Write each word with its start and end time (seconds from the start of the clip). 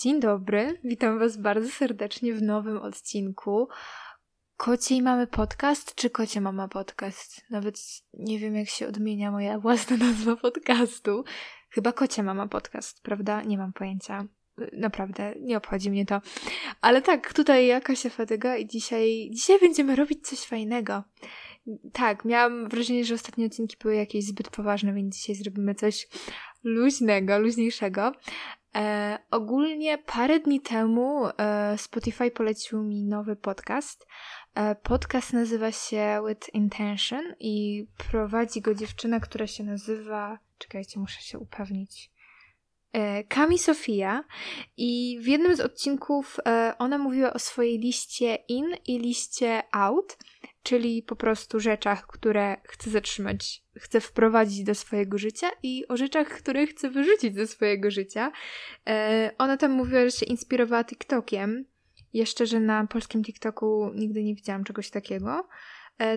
Dzień 0.00 0.20
dobry, 0.20 0.80
witam 0.84 1.18
Was 1.18 1.36
bardzo 1.36 1.68
serdecznie 1.68 2.34
w 2.34 2.42
nowym 2.42 2.78
odcinku. 2.78 3.68
Kociej 4.56 5.02
mamy 5.02 5.26
podcast, 5.26 5.94
czy 5.94 6.10
kocie 6.10 6.40
mama 6.40 6.68
podcast? 6.68 7.42
Nawet 7.50 7.78
nie 8.14 8.38
wiem, 8.38 8.56
jak 8.56 8.68
się 8.68 8.88
odmienia 8.88 9.30
moja 9.30 9.58
własna 9.58 9.96
nazwa 9.96 10.36
podcastu. 10.36 11.24
Chyba 11.70 11.92
kocie 11.92 12.22
mama 12.22 12.48
podcast, 12.48 13.02
prawda? 13.02 13.42
Nie 13.42 13.58
mam 13.58 13.72
pojęcia. 13.72 14.24
Naprawdę, 14.72 15.34
nie 15.40 15.56
obchodzi 15.56 15.90
mnie 15.90 16.06
to. 16.06 16.20
Ale 16.80 17.02
tak, 17.02 17.32
tutaj 17.32 17.66
ja 17.66 17.80
Kasia 17.80 18.10
Fatyga 18.10 18.56
i 18.56 18.66
dzisiaj, 18.66 19.30
dzisiaj 19.32 19.60
będziemy 19.60 19.96
robić 19.96 20.28
coś 20.28 20.40
fajnego. 20.40 21.02
Tak, 21.92 22.24
miałam 22.24 22.68
wrażenie, 22.68 23.04
że 23.04 23.14
ostatnie 23.14 23.46
odcinki 23.46 23.76
były 23.82 23.94
jakieś 23.94 24.24
zbyt 24.24 24.50
poważne, 24.50 24.94
więc 24.94 25.16
dzisiaj 25.16 25.36
zrobimy 25.36 25.74
coś 25.74 26.08
luźnego, 26.64 27.38
luźniejszego. 27.38 28.12
E, 28.74 29.18
ogólnie 29.30 29.98
parę 29.98 30.40
dni 30.40 30.60
temu 30.60 31.28
e, 31.38 31.78
Spotify 31.78 32.30
polecił 32.30 32.82
mi 32.82 33.04
nowy 33.04 33.36
podcast. 33.36 34.06
E, 34.54 34.74
podcast 34.74 35.32
nazywa 35.32 35.72
się 35.72 36.22
With 36.28 36.54
Intention 36.54 37.34
i 37.40 37.86
prowadzi 38.10 38.60
go 38.60 38.74
dziewczyna, 38.74 39.20
która 39.20 39.46
się 39.46 39.64
nazywa. 39.64 40.38
Czekajcie, 40.58 41.00
muszę 41.00 41.20
się 41.20 41.38
upewnić. 41.38 42.10
E, 42.92 43.24
Kami 43.24 43.58
Sofia 43.58 44.24
i 44.76 45.18
w 45.20 45.26
jednym 45.26 45.56
z 45.56 45.60
odcinków 45.60 46.36
e, 46.46 46.74
ona 46.78 46.98
mówiła 46.98 47.32
o 47.32 47.38
swojej 47.38 47.78
liście 47.78 48.34
in 48.34 48.66
i 48.86 48.98
liście 48.98 49.62
out, 49.72 50.18
czyli 50.64 51.02
po 51.02 51.16
prostu 51.16 51.60
rzeczach, 51.60 52.06
które 52.06 52.56
chce 52.64 52.90
zatrzymać, 52.90 53.62
chce 53.76 54.00
wprowadzić 54.00 54.64
do 54.64 54.74
swojego 54.74 55.18
życia 55.18 55.50
i 55.62 55.88
o 55.88 55.96
rzeczach, 55.96 56.28
które 56.28 56.66
chce 56.66 56.90
wyrzucić 56.90 57.34
ze 57.34 57.46
swojego 57.46 57.90
życia. 57.90 58.32
E, 58.86 59.30
ona 59.38 59.56
tam 59.56 59.70
mówiła, 59.70 60.04
że 60.04 60.10
się 60.10 60.26
inspirowała 60.26 60.84
TikTokiem. 60.84 61.64
Jeszcze, 62.12 62.46
że 62.46 62.60
na 62.60 62.86
polskim 62.86 63.24
TikToku 63.24 63.90
nigdy 63.94 64.24
nie 64.24 64.34
widziałam 64.34 64.64
czegoś 64.64 64.90
takiego. 64.90 65.48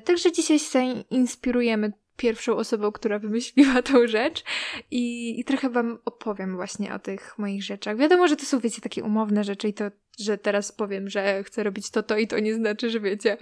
Także 0.05 0.31
dzisiaj 0.31 0.59
się 0.59 1.03
inspirujemy 1.09 1.93
pierwszą 2.17 2.55
osobą, 2.55 2.91
która 2.91 3.19
wymyśliła 3.19 3.81
tą 3.91 4.07
rzecz 4.07 4.43
i, 4.91 5.39
i 5.39 5.43
trochę 5.43 5.69
wam 5.69 5.99
opowiem 6.05 6.55
właśnie 6.55 6.93
o 6.93 6.99
tych 6.99 7.37
moich 7.37 7.63
rzeczach. 7.63 7.97
Wiadomo, 7.97 8.27
że 8.27 8.35
to 8.35 8.45
są, 8.45 8.59
wiecie, 8.59 8.81
takie 8.81 9.03
umowne 9.03 9.43
rzeczy 9.43 9.67
i 9.67 9.73
to, 9.73 9.83
że 10.19 10.37
teraz 10.37 10.71
powiem, 10.71 11.09
że 11.09 11.43
chcę 11.43 11.63
robić 11.63 11.91
to, 11.91 12.03
to 12.03 12.17
i 12.17 12.27
to 12.27 12.39
nie 12.39 12.55
znaczy, 12.55 12.89
że 12.89 12.99
wiecie, 12.99 13.37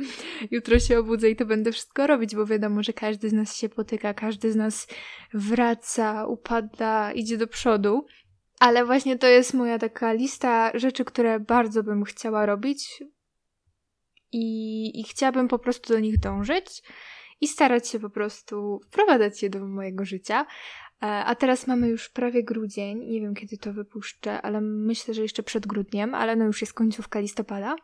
jutro 0.52 0.80
się 0.80 1.00
obudzę 1.00 1.30
i 1.30 1.36
to 1.36 1.46
będę 1.46 1.72
wszystko 1.72 2.08
robić, 2.08 2.36
bo 2.36 2.46
wiadomo, 2.46 2.84
że 2.84 2.94
każdy 2.94 3.30
z 3.30 3.34
nas 3.34 3.56
się 3.56 3.70
potyka, 3.70 4.14
każdy 4.14 4.52
z 4.52 4.56
nas 4.56 4.88
wraca, 5.34 6.26
upada, 6.28 7.12
idzie 7.12 7.38
do 7.38 7.48
przodu. 7.48 8.06
Ale 8.60 8.86
właśnie 8.86 9.18
to 9.18 9.28
jest 9.28 9.54
moja 9.54 9.80
taka 9.80 10.14
lista 10.14 10.72
rzeczy, 10.74 11.06
które 11.06 11.40
bardzo 11.40 11.84
bym 11.84 12.04
chciała 12.04 12.46
robić 12.46 13.04
i, 14.32 15.00
i 15.00 15.04
chciałabym 15.04 15.48
po 15.48 15.60
prostu 15.60 15.94
do 15.94 16.00
nich 16.00 16.20
dążyć 16.20 16.84
i 17.42 17.48
starać 17.48 17.88
się 17.90 18.00
po 18.00 18.10
prostu 18.10 18.80
wprowadzać 18.88 19.44
je 19.44 19.50
do 19.50 19.68
mojego 19.68 20.06
życia. 20.06 20.46
E, 21.04 21.06
a 21.06 21.36
teraz 21.36 21.68
mamy 21.68 21.88
już 21.88 22.10
prawie 22.10 22.44
grudzień, 22.44 23.00
nie 23.00 23.22
wiem 23.22 23.36
kiedy 23.36 23.58
to 23.58 23.74
wypuszczę, 23.74 24.42
ale 24.42 24.62
myślę, 24.62 25.14
że 25.14 25.22
jeszcze 25.22 25.44
przed 25.44 25.68
grudniem, 25.68 26.16
ale 26.16 26.36
no 26.36 26.46
już 26.46 26.62
jest 26.62 26.74
końcówka 26.74 27.20
listopada. 27.20 27.76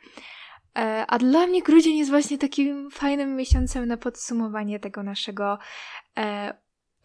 E, 0.77 1.05
a 1.07 1.17
dla 1.17 1.47
mnie 1.47 1.61
grudzień 1.61 1.97
jest 1.97 2.11
właśnie 2.11 2.37
takim 2.37 2.91
fajnym 2.91 3.35
miesiącem 3.35 3.85
na 3.85 3.97
podsumowanie 3.97 4.79
tego 4.79 5.03
naszego 5.03 5.57
e, 6.17 6.53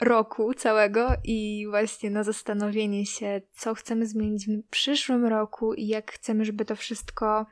roku 0.01 0.55
całego 0.55 1.09
i 1.25 1.67
właśnie 1.71 2.11
na 2.11 2.23
zastanowienie 2.23 3.07
się, 3.07 3.41
co 3.53 3.75
chcemy 3.75 4.07
zmienić 4.07 4.47
w 4.47 4.71
przyszłym 4.71 5.27
roku 5.27 5.75
i 5.75 5.87
jak 5.87 6.13
chcemy, 6.13 6.45
żeby 6.45 6.65
to 6.65 6.77
wszystko 6.77 7.47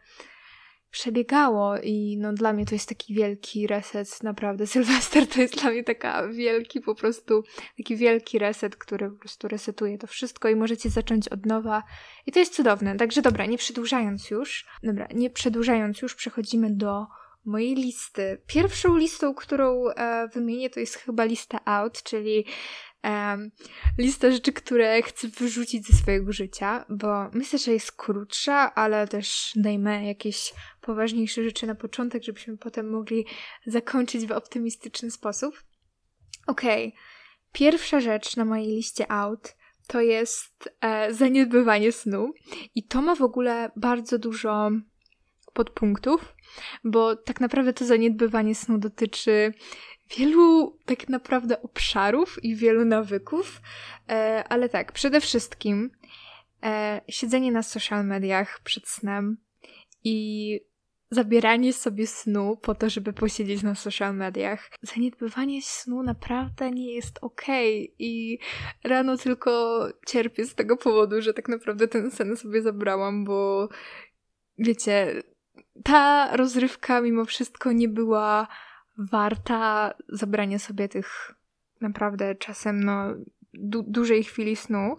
przebiegało 0.94 1.78
i 1.78 2.16
no 2.20 2.32
dla 2.32 2.52
mnie 2.52 2.66
to 2.66 2.74
jest 2.74 2.88
taki 2.88 3.14
wielki 3.14 3.66
reset, 3.66 4.22
naprawdę. 4.22 4.66
Sylwester 4.74 5.26
to 5.26 5.40
jest 5.40 5.60
dla 5.60 5.70
mnie 5.70 5.84
taka 5.84 6.28
wielki 6.28 6.80
po 6.80 6.94
prostu, 6.94 7.42
taki 7.76 7.96
wielki 7.96 8.38
reset, 8.38 8.76
który 8.76 9.10
po 9.10 9.18
prostu 9.18 9.48
resetuje 9.48 9.98
to 9.98 10.06
wszystko 10.06 10.48
i 10.48 10.56
możecie 10.56 10.90
zacząć 10.90 11.28
od 11.28 11.46
nowa 11.46 11.82
i 12.26 12.32
to 12.32 12.38
jest 12.38 12.54
cudowne. 12.54 12.96
Także 12.96 13.22
dobra, 13.22 13.46
nie 13.46 13.58
przedłużając 13.58 14.30
już, 14.30 14.66
dobra, 14.82 15.08
nie 15.14 15.30
przedłużając 15.30 16.02
już, 16.02 16.14
przechodzimy 16.14 16.70
do 16.70 17.06
mojej 17.44 17.74
listy. 17.74 18.42
Pierwszą 18.46 18.96
listą, 18.96 19.34
którą 19.34 19.88
e, 19.88 20.28
wymienię, 20.28 20.70
to 20.70 20.80
jest 20.80 20.94
chyba 20.96 21.24
lista 21.24 21.60
out, 21.64 22.02
czyli 22.02 22.46
lista 23.98 24.30
rzeczy, 24.30 24.52
które 24.52 25.02
chcę 25.02 25.28
wyrzucić 25.28 25.86
ze 25.86 25.96
swojego 25.96 26.32
życia, 26.32 26.84
bo 26.88 27.30
myślę, 27.32 27.58
że 27.58 27.72
jest 27.72 27.92
krótsza, 27.92 28.74
ale 28.74 29.08
też 29.08 29.52
dajmy 29.56 30.04
jakieś 30.04 30.54
poważniejsze 30.80 31.44
rzeczy 31.44 31.66
na 31.66 31.74
początek, 31.74 32.22
żebyśmy 32.22 32.56
potem 32.56 32.90
mogli 32.90 33.26
zakończyć 33.66 34.26
w 34.26 34.32
optymistyczny 34.32 35.10
sposób. 35.10 35.62
Okej, 36.46 36.88
okay. 36.88 37.00
pierwsza 37.52 38.00
rzecz 38.00 38.36
na 38.36 38.44
mojej 38.44 38.66
liście 38.66 39.12
out 39.12 39.56
to 39.86 40.00
jest 40.00 40.76
e, 40.80 41.14
zaniedbywanie 41.14 41.92
snu 41.92 42.32
i 42.74 42.82
to 42.82 43.02
ma 43.02 43.14
w 43.14 43.22
ogóle 43.22 43.70
bardzo 43.76 44.18
dużo 44.18 44.70
podpunktów, 45.52 46.34
bo 46.84 47.16
tak 47.16 47.40
naprawdę 47.40 47.72
to 47.72 47.84
zaniedbywanie 47.84 48.54
snu 48.54 48.78
dotyczy 48.78 49.52
wielu 50.10 50.78
tak 50.84 51.08
naprawdę 51.08 51.62
obszarów 51.62 52.44
i 52.44 52.56
wielu 52.56 52.84
nawyków, 52.84 53.60
e, 54.08 54.44
ale 54.48 54.68
tak, 54.68 54.92
przede 54.92 55.20
wszystkim 55.20 55.90
e, 56.62 57.00
siedzenie 57.08 57.52
na 57.52 57.62
social 57.62 58.06
mediach 58.06 58.60
przed 58.64 58.88
snem 58.88 59.36
i 60.04 60.60
zabieranie 61.10 61.72
sobie 61.72 62.06
snu 62.06 62.56
po 62.56 62.74
to, 62.74 62.90
żeby 62.90 63.12
posiedzieć 63.12 63.62
na 63.62 63.74
social 63.74 64.16
mediach. 64.16 64.70
Zaniedbywanie 64.82 65.62
snu 65.62 66.02
naprawdę 66.02 66.70
nie 66.70 66.94
jest 66.94 67.18
okej 67.22 67.84
okay. 67.84 67.94
i 67.98 68.38
rano 68.84 69.16
tylko 69.16 69.82
cierpię 70.06 70.44
z 70.44 70.54
tego 70.54 70.76
powodu, 70.76 71.22
że 71.22 71.34
tak 71.34 71.48
naprawdę 71.48 71.88
ten 71.88 72.10
sen 72.10 72.36
sobie 72.36 72.62
zabrałam, 72.62 73.24
bo 73.24 73.68
wiecie, 74.58 75.22
ta 75.84 76.36
rozrywka 76.36 77.00
mimo 77.00 77.24
wszystko 77.24 77.72
nie 77.72 77.88
była 77.88 78.48
warta 78.98 79.94
zabrania 80.08 80.58
sobie 80.58 80.88
tych 80.88 81.34
naprawdę 81.80 82.34
czasem 82.34 82.84
no 82.84 83.04
du 83.54 83.82
dużej 83.82 84.24
chwili 84.24 84.56
snu. 84.56 84.98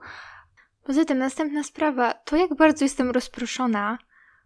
Poza 0.83 1.05
tym 1.05 1.17
następna 1.17 1.63
sprawa, 1.63 2.13
to 2.13 2.35
jak 2.35 2.55
bardzo 2.55 2.85
jestem 2.85 3.11
rozproszona 3.11 3.97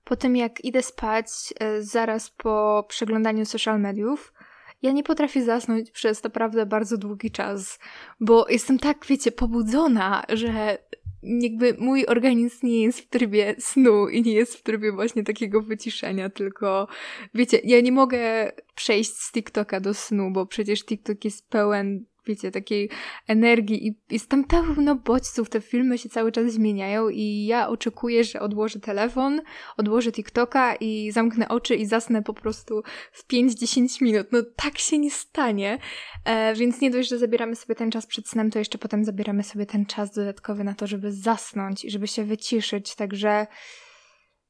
po 0.03 0.15
tym 0.15 0.35
jak 0.35 0.65
idę 0.65 0.83
spać 0.83 1.27
e, 1.59 1.81
zaraz 1.81 2.29
po 2.29 2.85
przeglądaniu 2.89 3.45
social 3.45 3.79
mediów, 3.81 4.33
ja 4.81 4.91
nie 4.91 5.03
potrafię 5.03 5.43
zasnąć 5.43 5.91
przez 5.91 6.23
naprawdę 6.23 6.65
bardzo 6.65 6.97
długi 6.97 7.31
czas, 7.31 7.79
bo 8.19 8.45
jestem 8.49 8.79
tak, 8.79 9.05
wiecie, 9.05 9.31
pobudzona, 9.31 10.23
że 10.29 10.77
jakby 11.23 11.75
mój 11.79 12.05
organizm 12.05 12.67
nie 12.67 12.83
jest 12.83 12.99
w 12.99 13.07
trybie 13.07 13.55
snu 13.59 14.07
i 14.07 14.21
nie 14.21 14.33
jest 14.33 14.55
w 14.55 14.63
trybie 14.63 14.91
właśnie 14.91 15.23
takiego 15.23 15.61
wyciszenia, 15.61 16.29
tylko 16.29 16.87
wiecie, 17.33 17.59
ja 17.63 17.81
nie 17.81 17.91
mogę 17.91 18.51
przejść 18.75 19.13
z 19.13 19.31
TikToka 19.31 19.79
do 19.79 19.93
snu, 19.93 20.31
bo 20.31 20.45
przecież 20.45 20.85
TikTok 20.85 21.25
jest 21.25 21.49
pełen 21.49 22.05
takiej 22.35 22.89
energii 23.27 23.87
i 23.87 23.99
jest 24.09 24.29
tam 24.29 24.43
pełno 24.43 24.95
bodźców, 24.95 25.49
te 25.49 25.61
filmy 25.61 25.97
się 25.97 26.09
cały 26.09 26.31
czas 26.31 26.53
zmieniają 26.53 27.09
i 27.09 27.45
ja 27.45 27.67
oczekuję, 27.67 28.23
że 28.23 28.39
odłożę 28.39 28.79
telefon, 28.79 29.41
odłożę 29.77 30.11
TikToka 30.11 30.75
i 30.75 31.11
zamknę 31.11 31.47
oczy 31.47 31.75
i 31.75 31.85
zasnę 31.85 32.23
po 32.23 32.33
prostu 32.33 32.83
w 33.11 33.27
5-10 33.27 34.01
minut. 34.01 34.27
No 34.31 34.39
tak 34.55 34.77
się 34.77 34.97
nie 34.97 35.11
stanie, 35.11 35.79
e, 36.25 36.55
więc 36.55 36.81
nie 36.81 36.91
dość, 36.91 37.09
że 37.09 37.17
zabieramy 37.17 37.55
sobie 37.55 37.75
ten 37.75 37.91
czas 37.91 38.05
przed 38.05 38.27
snem, 38.27 38.51
to 38.51 38.59
jeszcze 38.59 38.77
potem 38.77 39.05
zabieramy 39.05 39.43
sobie 39.43 39.65
ten 39.65 39.85
czas 39.85 40.11
dodatkowy 40.11 40.63
na 40.63 40.73
to, 40.73 40.87
żeby 40.87 41.11
zasnąć 41.11 41.85
i 41.85 41.91
żeby 41.91 42.07
się 42.07 42.23
wyciszyć, 42.23 42.95
także 42.95 43.47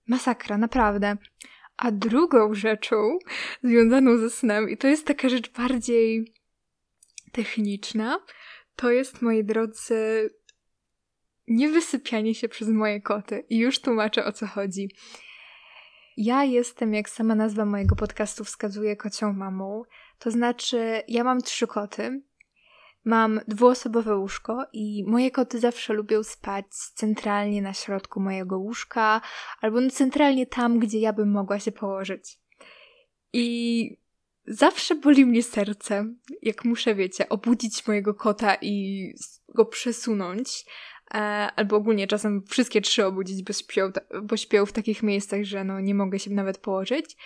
masakra, 0.07 0.57
naprawdę. 0.57 1.17
A 1.77 1.91
drugą 1.91 2.53
rzeczą 2.53 3.17
związaną 3.63 4.17
ze 4.17 4.29
snem, 4.29 4.69
i 4.69 4.77
to 4.77 4.87
jest 4.87 5.05
taka 5.05 5.29
rzecz 5.29 5.51
bardziej 5.51 6.33
techniczna, 7.31 8.19
to 8.75 8.91
jest, 8.91 9.21
moi 9.21 9.43
drodzy, 9.43 10.29
niewysypianie 11.47 12.35
się 12.35 12.49
przez 12.49 12.67
moje 12.67 13.01
koty. 13.01 13.45
I 13.49 13.57
już 13.57 13.81
tłumaczę 13.81 14.25
o 14.25 14.31
co 14.31 14.47
chodzi. 14.47 14.89
Ja 16.17 16.43
jestem, 16.43 16.93
jak 16.93 17.09
sama 17.09 17.35
nazwa 17.35 17.65
mojego 17.65 17.95
podcastu 17.95 18.43
wskazuje, 18.43 18.95
kocią 18.95 19.33
mamą. 19.33 19.83
To 20.19 20.31
znaczy, 20.31 21.03
ja 21.07 21.23
mam 21.23 21.41
trzy 21.41 21.67
koty. 21.67 22.21
Mam 23.05 23.39
dwuosobowe 23.47 24.17
łóżko 24.17 24.65
i 24.73 25.03
moje 25.07 25.31
koty 25.31 25.59
zawsze 25.59 25.93
lubią 25.93 26.23
spać 26.23 26.65
centralnie 26.75 27.61
na 27.61 27.73
środku 27.73 28.19
mojego 28.19 28.57
łóżka 28.57 29.21
albo 29.61 29.89
centralnie 29.89 30.45
tam, 30.45 30.79
gdzie 30.79 30.99
ja 30.99 31.13
bym 31.13 31.31
mogła 31.31 31.59
się 31.59 31.71
położyć. 31.71 32.39
I 33.33 33.97
Zawsze 34.51 34.95
boli 34.95 35.25
mnie 35.25 35.43
serce, 35.43 36.13
jak 36.41 36.65
muszę, 36.65 36.95
wiecie, 36.95 37.29
obudzić 37.29 37.87
mojego 37.87 38.13
kota 38.13 38.55
i 38.61 39.13
go 39.55 39.65
przesunąć. 39.65 40.65
e, 41.13 41.17
albo 41.55 41.75
ogólnie 41.75 42.07
czasem 42.07 42.43
wszystkie 42.47 42.81
trzy 42.81 43.05
obudzić, 43.05 43.43
bo 43.43 43.53
śpią, 43.53 43.91
bo 44.23 44.37
śpią 44.37 44.65
w 44.65 44.71
takich 44.71 45.03
miejscach, 45.03 45.43
że 45.43 45.63
no 45.63 45.79
nie 45.79 45.95
mogę 45.95 46.19
się 46.19 46.31
nawet 46.31 46.57
położyć. 46.57 47.17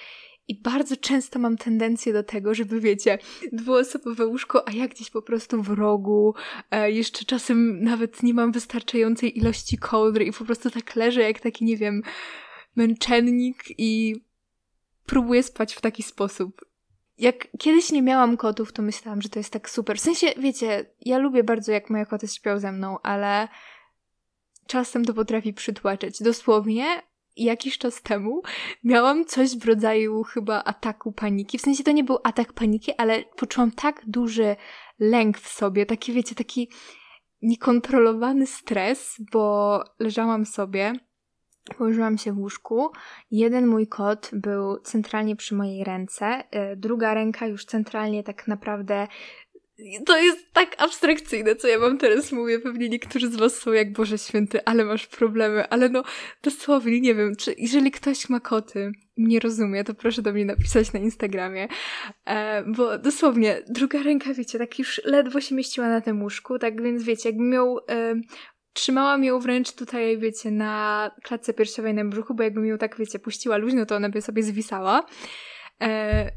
I 0.47 0.61
bardzo 0.61 0.97
często 0.97 1.39
mam 1.39 1.57
tendencję 1.57 2.13
do 2.13 2.23
tego, 2.23 2.53
żeby 2.53 2.79
wiecie, 2.79 3.19
dwuosobowe 3.51 4.25
łóżko, 4.25 4.67
a 4.67 4.71
ja 4.71 4.87
gdzieś 4.87 5.09
po 5.09 5.21
prostu 5.21 5.61
w 5.61 5.69
rogu, 5.69 6.35
e, 6.71 6.91
jeszcze 6.91 7.25
czasem 7.25 7.83
nawet 7.83 8.23
nie 8.23 8.33
mam 8.33 8.51
wystarczającej 8.51 9.37
ilości 9.37 9.77
kołdry 9.77 10.25
i 10.25 10.31
po 10.31 10.45
prostu 10.45 10.71
tak 10.71 10.95
leżę 10.95 11.21
jak 11.21 11.39
taki, 11.39 11.65
nie 11.65 11.77
wiem, 11.77 12.01
męczennik 12.75 13.63
i 13.77 14.15
próbuję 15.05 15.43
spać 15.43 15.73
w 15.73 15.81
taki 15.81 16.03
sposób. 16.03 16.72
Jak 17.17 17.47
kiedyś 17.59 17.91
nie 17.91 18.01
miałam 18.01 18.37
kotów, 18.37 18.73
to 18.73 18.81
myślałam, 18.81 19.21
że 19.21 19.29
to 19.29 19.39
jest 19.39 19.53
tak 19.53 19.69
super. 19.69 19.97
W 19.97 20.01
sensie, 20.01 20.27
wiecie, 20.37 20.85
ja 21.01 21.17
lubię 21.17 21.43
bardzo, 21.43 21.71
jak 21.71 21.89
moje 21.89 22.05
koty 22.05 22.27
śpią 22.27 22.59
ze 22.59 22.71
mną, 22.71 22.97
ale 23.03 23.47
czasem 24.67 25.05
to 25.05 25.13
potrafi 25.13 25.53
przytłaczać. 25.53 26.23
Dosłownie 26.23 26.85
jakiś 27.35 27.77
czas 27.77 28.01
temu 28.01 28.41
miałam 28.83 29.25
coś 29.25 29.57
w 29.57 29.65
rodzaju 29.65 30.23
chyba 30.23 30.63
ataku 30.63 31.11
paniki. 31.11 31.57
W 31.57 31.61
sensie 31.61 31.83
to 31.83 31.91
nie 31.91 32.03
był 32.03 32.17
atak 32.23 32.53
paniki, 32.53 32.93
ale 32.97 33.23
poczułam 33.23 33.71
tak 33.71 34.01
duży 34.07 34.55
lęk 34.99 35.39
w 35.39 35.47
sobie, 35.47 35.85
taki 35.85 36.13
wiecie, 36.13 36.35
taki 36.35 36.69
niekontrolowany 37.41 38.47
stres, 38.47 39.21
bo 39.31 39.83
leżałam 39.99 40.45
sobie 40.45 40.93
Położyłam 41.77 42.17
się 42.17 42.33
w 42.33 42.37
łóżku. 42.37 42.91
Jeden 43.31 43.67
mój 43.67 43.87
kot 43.87 44.29
był 44.33 44.79
centralnie 44.79 45.35
przy 45.35 45.55
mojej 45.55 45.83
ręce, 45.83 46.25
e, 46.51 46.75
druga 46.75 47.13
ręka 47.13 47.47
już 47.47 47.65
centralnie 47.65 48.23
tak 48.23 48.47
naprawdę. 48.47 49.07
To 50.05 50.17
jest 50.17 50.53
tak 50.53 50.75
abstrakcyjne, 50.77 51.55
co 51.55 51.67
ja 51.67 51.79
wam 51.79 51.97
teraz 51.97 52.31
mówię. 52.31 52.59
Pewnie 52.59 52.89
niektórzy 52.89 53.31
z 53.31 53.35
was 53.35 53.55
są 53.55 53.71
jak 53.71 53.93
Boże 53.93 54.17
Święty, 54.17 54.65
ale 54.65 54.85
masz 54.85 55.07
problemy. 55.07 55.69
Ale 55.69 55.89
no, 55.89 56.03
dosłownie, 56.43 57.01
nie 57.01 57.15
wiem, 57.15 57.35
czy 57.35 57.55
jeżeli 57.57 57.91
ktoś 57.91 58.29
ma 58.29 58.39
koty 58.39 58.91
i 59.17 59.23
mnie 59.23 59.39
rozumie, 59.39 59.83
to 59.83 59.93
proszę 59.93 60.21
do 60.21 60.33
mnie 60.33 60.45
napisać 60.45 60.93
na 60.93 60.99
Instagramie. 60.99 61.67
E, 62.25 62.63
bo 62.63 62.97
dosłownie, 62.97 63.61
druga 63.69 64.03
ręka, 64.03 64.33
wiecie, 64.33 64.59
tak 64.59 64.79
już 64.79 65.01
ledwo 65.05 65.41
się 65.41 65.55
mieściła 65.55 65.89
na 65.89 66.01
tym 66.01 66.21
łóżku, 66.21 66.59
tak 66.59 66.81
więc 66.81 67.03
wiecie, 67.03 67.29
jakby 67.29 67.43
miał 67.43 67.79
e, 67.89 68.15
trzymałam 68.73 69.23
ją 69.23 69.39
wręcz 69.39 69.71
tutaj, 69.71 70.17
wiecie, 70.17 70.51
na 70.51 71.11
klatce 71.23 71.53
piersiowej 71.53 71.93
na 71.93 72.05
brzuchu, 72.05 72.33
bo 72.33 72.43
jakbym 72.43 72.65
ją 72.65 72.77
tak, 72.77 72.97
wiecie, 72.97 73.19
puściła 73.19 73.57
luźno, 73.57 73.85
to 73.85 73.95
ona 73.95 74.09
by 74.09 74.21
sobie 74.21 74.43
zwisała. 74.43 75.05
E, 75.81 76.31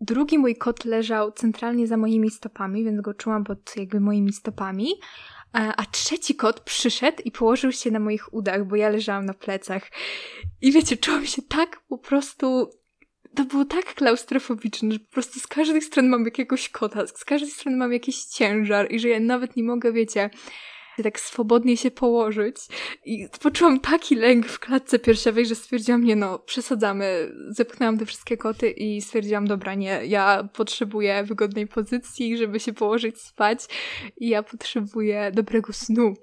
drugi 0.00 0.38
mój 0.38 0.56
kot 0.56 0.84
leżał 0.84 1.32
centralnie 1.32 1.86
za 1.86 1.96
moimi 1.96 2.30
stopami, 2.30 2.84
więc 2.84 3.00
go 3.00 3.14
czułam 3.14 3.44
pod 3.44 3.76
jakby 3.76 4.00
moimi 4.00 4.32
stopami. 4.32 4.88
A, 5.52 5.60
e, 5.60 5.72
a 5.76 5.84
trzeci 5.84 6.34
kot 6.34 6.60
przyszedł 6.60 7.22
i 7.24 7.30
położył 7.30 7.72
się 7.72 7.90
na 7.90 7.98
moich 7.98 8.34
udach, 8.34 8.66
bo 8.66 8.76
ja 8.76 8.88
leżałam 8.88 9.26
na 9.26 9.34
plecach. 9.34 9.90
I 10.60 10.72
wiecie, 10.72 10.96
czułam 10.96 11.26
się 11.26 11.42
tak 11.42 11.80
po 11.88 11.98
prostu 11.98 12.70
to 13.34 13.44
było 13.44 13.64
tak 13.64 13.94
klaustrofobiczne, 13.94 14.92
że 14.92 14.98
po 14.98 15.12
prostu 15.12 15.40
z 15.40 15.46
każdej 15.46 15.82
strony 15.82 16.08
mam 16.08 16.24
jakiegoś 16.24 16.68
kota, 16.68 17.06
z 17.06 17.24
każdej 17.24 17.50
strony 17.50 17.76
mam 17.76 17.92
jakiś 17.92 18.24
ciężar 18.24 18.92
i 18.92 18.98
że 18.98 19.08
ja 19.08 19.20
nawet 19.20 19.56
nie 19.56 19.62
mogę, 19.62 19.92
wiecie, 19.92 20.30
tak 21.02 21.20
swobodnie 21.20 21.76
się 21.76 21.90
położyć. 21.90 22.56
I 23.04 23.28
poczułam 23.42 23.80
taki 23.80 24.16
lęk 24.16 24.46
w 24.46 24.58
klatce 24.58 24.98
piersiowej, 24.98 25.46
że 25.46 25.54
stwierdziłam, 25.54 26.04
nie 26.04 26.16
no, 26.16 26.38
przesadzamy. 26.38 27.32
Zepchnęłam 27.48 27.98
te 27.98 28.06
wszystkie 28.06 28.36
koty 28.36 28.70
i 28.70 29.02
stwierdziłam, 29.02 29.46
dobra, 29.46 29.74
nie, 29.74 30.00
ja 30.06 30.48
potrzebuję 30.52 31.24
wygodnej 31.24 31.66
pozycji, 31.66 32.38
żeby 32.38 32.60
się 32.60 32.72
położyć, 32.72 33.20
spać 33.20 33.66
i 34.16 34.28
ja 34.28 34.42
potrzebuję 34.42 35.32
dobrego 35.34 35.72
snu. 35.72 36.14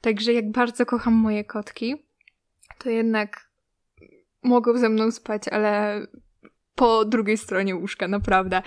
Także 0.00 0.32
jak 0.32 0.50
bardzo 0.50 0.86
kocham 0.86 1.14
moje 1.14 1.44
kotki, 1.44 1.94
to 2.78 2.90
jednak 2.90 3.50
mogą 4.42 4.78
ze 4.78 4.88
mną 4.88 5.10
spać, 5.10 5.48
ale 5.48 6.00
po 6.74 7.04
drugiej 7.04 7.38
stronie 7.38 7.76
łóżka, 7.76 8.08
naprawdę. 8.08 8.62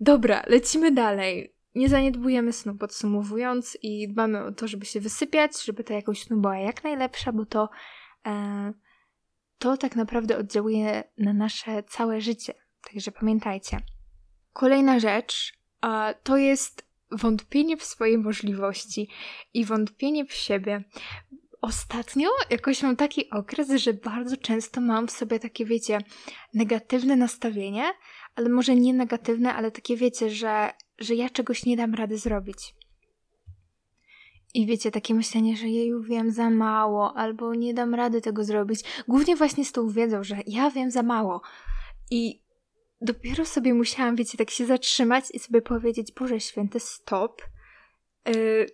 Dobra, 0.00 0.42
lecimy 0.46 0.90
dalej 0.90 1.53
nie 1.74 1.88
zaniedbujemy 1.88 2.52
snu, 2.52 2.74
podsumowując, 2.74 3.78
i 3.82 4.08
dbamy 4.08 4.44
o 4.44 4.52
to, 4.52 4.68
żeby 4.68 4.86
się 4.86 5.00
wysypiać, 5.00 5.64
żeby 5.64 5.84
ta 5.84 5.94
jakość 5.94 6.26
snu 6.26 6.40
była 6.40 6.58
jak 6.58 6.84
najlepsza, 6.84 7.32
bo 7.32 7.46
to, 7.46 7.68
e, 8.26 8.72
to 9.58 9.76
tak 9.76 9.96
naprawdę 9.96 10.38
oddziałuje 10.38 11.04
na 11.18 11.32
nasze 11.32 11.82
całe 11.82 12.20
życie. 12.20 12.54
Także 12.90 13.12
pamiętajcie. 13.12 13.80
Kolejna 14.52 15.00
rzecz 15.00 15.52
a, 15.80 16.14
to 16.22 16.36
jest 16.36 16.86
wątpienie 17.10 17.76
w 17.76 17.84
swoje 17.84 18.18
możliwości 18.18 19.08
i 19.54 19.64
wątpienie 19.64 20.24
w 20.24 20.32
siebie. 20.32 20.84
Ostatnio 21.60 22.28
jakoś 22.50 22.82
mam 22.82 22.96
taki 22.96 23.30
okres, 23.30 23.70
że 23.70 23.92
bardzo 23.94 24.36
często 24.36 24.80
mam 24.80 25.06
w 25.06 25.10
sobie 25.10 25.40
takie, 25.40 25.64
wiecie, 25.64 25.98
negatywne 26.54 27.16
nastawienie, 27.16 27.84
ale 28.36 28.48
może 28.48 28.76
nie 28.76 28.94
negatywne, 28.94 29.54
ale 29.54 29.70
takie 29.70 29.96
wiecie, 29.96 30.30
że, 30.30 30.70
że 30.98 31.14
ja 31.14 31.30
czegoś 31.30 31.64
nie 31.64 31.76
dam 31.76 31.94
rady 31.94 32.18
zrobić. 32.18 32.74
I 34.54 34.66
wiecie, 34.66 34.90
takie 34.90 35.14
myślenie, 35.14 35.56
że 35.56 35.68
jej 35.68 35.92
wiem 36.02 36.30
za 36.30 36.50
mało, 36.50 37.16
albo 37.16 37.54
nie 37.54 37.74
dam 37.74 37.94
rady 37.94 38.20
tego 38.20 38.44
zrobić. 38.44 38.80
Głównie 39.08 39.36
właśnie 39.36 39.64
z 39.64 39.72
tą 39.72 39.88
wiedzą, 39.88 40.24
że 40.24 40.36
ja 40.46 40.70
wiem 40.70 40.90
za 40.90 41.02
mało. 41.02 41.42
I 42.10 42.42
dopiero 43.00 43.44
sobie 43.44 43.74
musiałam, 43.74 44.16
wiecie, 44.16 44.38
tak 44.38 44.50
się 44.50 44.66
zatrzymać 44.66 45.24
i 45.32 45.38
sobie 45.38 45.62
powiedzieć, 45.62 46.12
Boże 46.12 46.40
Święty, 46.40 46.80
stop. 46.80 47.42
Yy, 48.26 48.66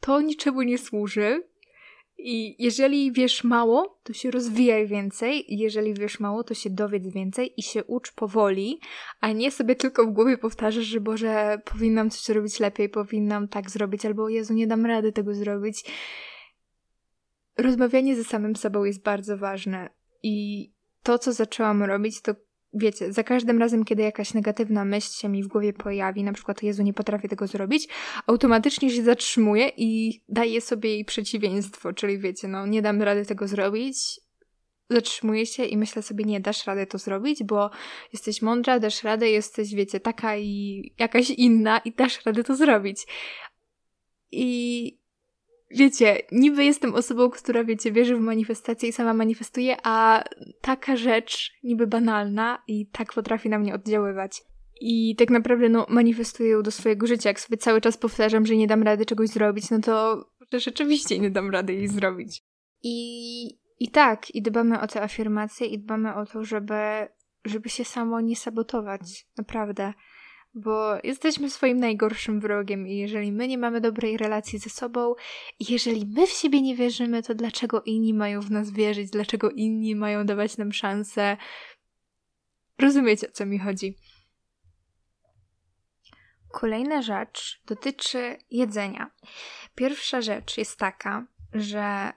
to 0.00 0.20
niczemu 0.20 0.62
nie 0.62 0.78
służy. 0.78 1.42
I 2.18 2.62
jeżeli 2.62 3.12
wiesz 3.12 3.44
mało, 3.44 3.98
to 4.02 4.12
się 4.12 4.30
rozwijaj 4.30 4.86
więcej, 4.86 5.44
jeżeli 5.48 5.94
wiesz 5.94 6.20
mało, 6.20 6.44
to 6.44 6.54
się 6.54 6.70
dowiedz 6.70 7.08
więcej 7.08 7.52
i 7.56 7.62
się 7.62 7.84
ucz 7.84 8.12
powoli, 8.12 8.80
a 9.20 9.32
nie 9.32 9.50
sobie 9.50 9.76
tylko 9.76 10.06
w 10.06 10.12
głowie 10.12 10.38
powtarzasz, 10.38 10.84
że 10.84 11.00
Boże, 11.00 11.58
powinnam 11.64 12.10
coś 12.10 12.28
robić 12.28 12.60
lepiej, 12.60 12.88
powinnam 12.88 13.48
tak 13.48 13.70
zrobić, 13.70 14.06
albo 14.06 14.28
Jezu, 14.28 14.54
nie 14.54 14.66
dam 14.66 14.86
rady 14.86 15.12
tego 15.12 15.34
zrobić. 15.34 15.84
Rozmawianie 17.58 18.16
ze 18.16 18.24
samym 18.24 18.56
sobą 18.56 18.84
jest 18.84 19.02
bardzo 19.02 19.38
ważne 19.38 19.90
i 20.22 20.70
to, 21.02 21.18
co 21.18 21.32
zaczęłam 21.32 21.82
robić, 21.82 22.20
to 22.22 22.34
wiecie, 22.74 23.12
za 23.12 23.22
każdym 23.22 23.58
razem, 23.58 23.84
kiedy 23.84 24.02
jakaś 24.02 24.34
negatywna 24.34 24.84
myśl 24.84 25.12
się 25.12 25.28
mi 25.28 25.42
w 25.42 25.46
głowie 25.46 25.72
pojawi, 25.72 26.24
na 26.24 26.32
przykład 26.32 26.62
Jezu, 26.62 26.82
nie 26.82 26.92
potrafię 26.92 27.28
tego 27.28 27.46
zrobić, 27.46 27.88
automatycznie 28.26 28.90
się 28.90 29.02
zatrzymuję 29.02 29.70
i 29.76 30.20
daję 30.28 30.60
sobie 30.60 30.90
jej 30.90 31.04
przeciwieństwo, 31.04 31.92
czyli 31.92 32.18
wiecie, 32.18 32.48
no 32.48 32.66
nie 32.66 32.82
dam 32.82 33.02
rady 33.02 33.26
tego 33.26 33.48
zrobić, 33.48 33.96
zatrzymuję 34.90 35.46
się 35.46 35.64
i 35.64 35.76
myślę 35.76 36.02
sobie, 36.02 36.24
nie, 36.24 36.40
dasz 36.40 36.66
radę 36.66 36.86
to 36.86 36.98
zrobić, 36.98 37.44
bo 37.44 37.70
jesteś 38.12 38.42
mądra, 38.42 38.78
dasz 38.80 39.02
radę, 39.02 39.30
jesteś, 39.30 39.74
wiecie, 39.74 40.00
taka 40.00 40.36
i 40.36 40.94
jakaś 40.98 41.30
inna 41.30 41.78
i 41.78 41.92
dasz 41.92 42.26
radę 42.26 42.44
to 42.44 42.56
zrobić. 42.56 43.06
I 44.32 45.03
wiecie, 45.74 46.18
niby 46.32 46.64
jestem 46.64 46.94
osobą, 46.94 47.30
która, 47.30 47.64
wiecie, 47.64 47.92
wierzy 47.92 48.16
w 48.16 48.20
manifestację 48.20 48.88
i 48.88 48.92
sama 48.92 49.14
manifestuje, 49.14 49.76
a 49.82 50.24
taka 50.60 50.96
rzecz, 50.96 51.52
niby 51.62 51.86
banalna 51.86 52.62
i 52.68 52.86
tak 52.86 53.12
potrafi 53.12 53.48
na 53.48 53.58
mnie 53.58 53.74
oddziaływać. 53.74 54.42
I 54.80 55.16
tak 55.16 55.30
naprawdę, 55.30 55.68
no, 55.68 55.86
manifestuję 55.88 56.50
ją 56.50 56.62
do 56.62 56.70
swojego 56.70 57.06
życia. 57.06 57.30
Jak 57.30 57.40
sobie 57.40 57.56
cały 57.56 57.80
czas 57.80 57.96
powtarzam, 57.96 58.46
że 58.46 58.56
nie 58.56 58.66
dam 58.66 58.82
rady 58.82 59.06
czegoś 59.06 59.28
zrobić, 59.28 59.70
no 59.70 59.80
to 59.80 60.24
rzeczywiście 60.52 61.18
nie 61.18 61.30
dam 61.30 61.50
rady 61.50 61.74
jej 61.74 61.88
zrobić. 61.88 62.42
I, 62.82 63.46
i 63.80 63.90
tak, 63.90 64.34
i 64.34 64.42
dbamy 64.42 64.80
o 64.80 64.86
te 64.86 65.02
afirmacje 65.02 65.66
i 65.66 65.78
dbamy 65.78 66.14
o 66.14 66.26
to, 66.26 66.44
żeby, 66.44 67.08
żeby 67.44 67.68
się 67.68 67.84
samo 67.84 68.20
nie 68.20 68.36
sabotować. 68.36 69.26
Naprawdę 69.36 69.94
bo 70.54 70.98
jesteśmy 71.04 71.50
swoim 71.50 71.80
najgorszym 71.80 72.40
wrogiem 72.40 72.88
i 72.88 72.96
jeżeli 72.96 73.32
my 73.32 73.48
nie 73.48 73.58
mamy 73.58 73.80
dobrej 73.80 74.16
relacji 74.16 74.58
ze 74.58 74.70
sobą, 74.70 75.14
jeżeli 75.60 76.06
my 76.06 76.26
w 76.26 76.30
siebie 76.30 76.62
nie 76.62 76.76
wierzymy, 76.76 77.22
to 77.22 77.34
dlaczego 77.34 77.82
inni 77.82 78.14
mają 78.14 78.40
w 78.40 78.50
nas 78.50 78.70
wierzyć, 78.70 79.10
dlaczego 79.10 79.50
inni 79.50 79.94
mają 79.94 80.26
dawać 80.26 80.56
nam 80.56 80.72
szansę? 80.72 81.36
Rozumiecie, 82.78 83.28
o 83.28 83.32
co 83.32 83.46
mi 83.46 83.58
chodzi. 83.58 83.96
Kolejna 86.52 87.02
rzecz 87.02 87.62
dotyczy 87.66 88.36
jedzenia. 88.50 89.10
Pierwsza 89.74 90.20
rzecz 90.20 90.58
jest 90.58 90.78
taka, 90.78 91.26
że 91.54 92.12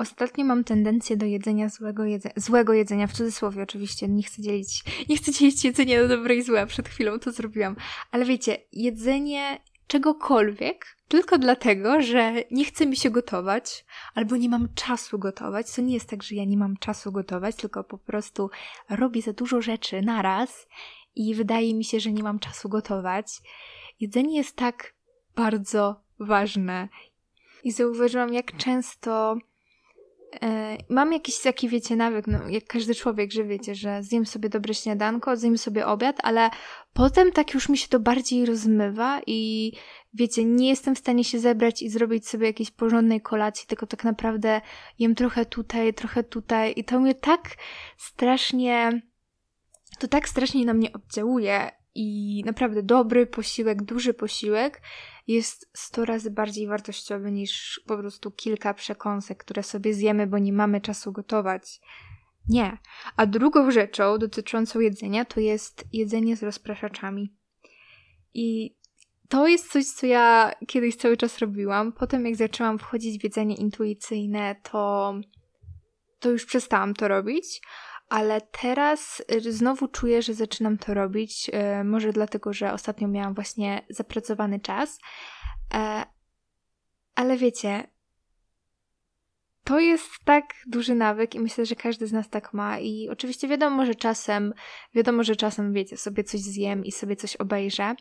Ostatnio 0.00 0.44
mam 0.44 0.64
tendencję 0.64 1.16
do 1.16 1.26
jedzenia 1.26 1.68
złego, 1.68 2.04
jedze 2.04 2.30
złego 2.36 2.72
jedzenia, 2.72 3.06
w 3.06 3.12
cudzysłowie 3.12 3.62
oczywiście, 3.62 4.08
nie 4.08 4.22
chcę 4.22 4.42
dzielić, 4.42 4.84
nie 5.08 5.16
chcę 5.16 5.32
dzielić 5.32 5.64
jedzenia 5.64 6.02
na 6.02 6.08
dobre 6.08 6.34
i 6.34 6.42
złe, 6.42 6.66
przed 6.66 6.88
chwilą 6.88 7.18
to 7.18 7.32
zrobiłam, 7.32 7.76
ale 8.10 8.24
wiecie, 8.24 8.58
jedzenie 8.72 9.60
czegokolwiek, 9.86 10.96
tylko 11.08 11.38
dlatego, 11.38 12.02
że 12.02 12.34
nie 12.50 12.64
chce 12.64 12.86
mi 12.86 12.96
się 12.96 13.10
gotować, 13.10 13.84
albo 14.14 14.36
nie 14.36 14.48
mam 14.48 14.68
czasu 14.74 15.18
gotować. 15.18 15.74
To 15.74 15.82
nie 15.82 15.94
jest 15.94 16.10
tak, 16.10 16.22
że 16.22 16.34
ja 16.34 16.44
nie 16.44 16.56
mam 16.56 16.76
czasu 16.76 17.12
gotować, 17.12 17.56
tylko 17.56 17.84
po 17.84 17.98
prostu 17.98 18.50
robię 18.90 19.22
za 19.22 19.32
dużo 19.32 19.62
rzeczy 19.62 20.02
naraz 20.02 20.68
i 21.14 21.34
wydaje 21.34 21.74
mi 21.74 21.84
się, 21.84 22.00
że 22.00 22.12
nie 22.12 22.22
mam 22.22 22.38
czasu 22.38 22.68
gotować. 22.68 23.26
Jedzenie 24.00 24.36
jest 24.36 24.56
tak 24.56 24.94
bardzo 25.36 26.00
ważne 26.18 26.88
i 27.64 27.72
zauważyłam, 27.72 28.32
jak 28.32 28.56
często 28.56 29.36
mam 30.88 31.12
jakiś 31.12 31.40
taki, 31.40 31.68
wiecie, 31.68 31.96
nawyk, 31.96 32.26
no, 32.26 32.48
jak 32.48 32.64
każdy 32.64 32.94
człowiek, 32.94 33.32
że 33.32 33.44
wiecie, 33.44 33.74
że 33.74 34.02
zjem 34.02 34.26
sobie 34.26 34.48
dobre 34.48 34.74
śniadanko, 34.74 35.36
zjem 35.36 35.58
sobie 35.58 35.86
obiad, 35.86 36.16
ale 36.22 36.50
potem 36.92 37.32
tak 37.32 37.54
już 37.54 37.68
mi 37.68 37.78
się 37.78 37.88
to 37.88 38.00
bardziej 38.00 38.46
rozmywa 38.46 39.20
i 39.26 39.72
wiecie, 40.14 40.44
nie 40.44 40.68
jestem 40.68 40.94
w 40.94 40.98
stanie 40.98 41.24
się 41.24 41.38
zebrać 41.38 41.82
i 41.82 41.90
zrobić 41.90 42.28
sobie 42.28 42.46
jakiejś 42.46 42.70
porządnej 42.70 43.20
kolacji, 43.20 43.66
tylko 43.66 43.86
tak 43.86 44.04
naprawdę 44.04 44.60
jem 44.98 45.14
trochę 45.14 45.44
tutaj, 45.44 45.94
trochę 45.94 46.24
tutaj 46.24 46.72
i 46.76 46.84
to 46.84 47.00
mnie 47.00 47.14
tak 47.14 47.56
strasznie, 47.96 49.02
to 49.98 50.08
tak 50.08 50.28
strasznie 50.28 50.64
na 50.64 50.74
mnie 50.74 50.92
oddziałuje 50.92 51.70
i 51.94 52.42
naprawdę 52.46 52.82
dobry 52.82 53.26
posiłek, 53.26 53.82
duży 53.82 54.14
posiłek 54.14 54.82
jest 55.30 55.70
100 55.74 56.04
razy 56.04 56.30
bardziej 56.30 56.66
wartościowy 56.66 57.32
niż 57.32 57.80
po 57.86 57.96
prostu 57.96 58.30
kilka 58.30 58.74
przekąsek, 58.74 59.44
które 59.44 59.62
sobie 59.62 59.94
zjemy, 59.94 60.26
bo 60.26 60.38
nie 60.38 60.52
mamy 60.52 60.80
czasu 60.80 61.12
gotować. 61.12 61.80
Nie. 62.48 62.78
A 63.16 63.26
drugą 63.26 63.70
rzeczą 63.70 64.18
dotyczącą 64.18 64.80
jedzenia 64.80 65.24
to 65.24 65.40
jest 65.40 65.84
jedzenie 65.92 66.36
z 66.36 66.42
rozpraszaczami. 66.42 67.34
I 68.34 68.76
to 69.28 69.46
jest 69.46 69.72
coś, 69.72 69.84
co 69.84 70.06
ja 70.06 70.52
kiedyś 70.66 70.96
cały 70.96 71.16
czas 71.16 71.38
robiłam. 71.38 71.92
Potem, 71.92 72.26
jak 72.26 72.36
zaczęłam 72.36 72.78
wchodzić 72.78 73.20
w 73.20 73.24
jedzenie 73.24 73.54
intuicyjne, 73.54 74.56
to, 74.62 75.14
to 76.18 76.30
już 76.30 76.46
przestałam 76.46 76.94
to 76.94 77.08
robić. 77.08 77.60
Ale 78.10 78.40
teraz 78.40 79.22
y, 79.32 79.52
znowu 79.52 79.88
czuję, 79.88 80.22
że 80.22 80.34
zaczynam 80.34 80.78
to 80.78 80.94
robić. 80.94 81.50
Y, 81.80 81.84
może 81.84 82.12
dlatego, 82.12 82.52
że 82.52 82.72
ostatnio 82.72 83.08
miałam 83.08 83.34
właśnie 83.34 83.86
zapracowany 83.90 84.60
czas. 84.60 84.98
E, 85.74 86.04
ale 87.14 87.36
wiecie, 87.36 87.90
to 89.64 89.80
jest 89.80 90.08
tak 90.24 90.44
duży 90.66 90.94
nawyk 90.94 91.34
i 91.34 91.40
myślę, 91.40 91.66
że 91.66 91.76
każdy 91.76 92.06
z 92.06 92.12
nas 92.12 92.30
tak 92.30 92.54
ma. 92.54 92.78
I 92.78 93.08
oczywiście 93.08 93.48
wiadomo, 93.48 93.86
że 93.86 93.94
czasem, 93.94 94.54
wiadomo, 94.94 95.24
że 95.24 95.36
czasem, 95.36 95.72
wiecie, 95.72 95.96
sobie 95.96 96.24
coś 96.24 96.40
zjem 96.40 96.84
i 96.84 96.92
sobie 96.92 97.16
coś 97.16 97.36
obejrzę 97.36 97.94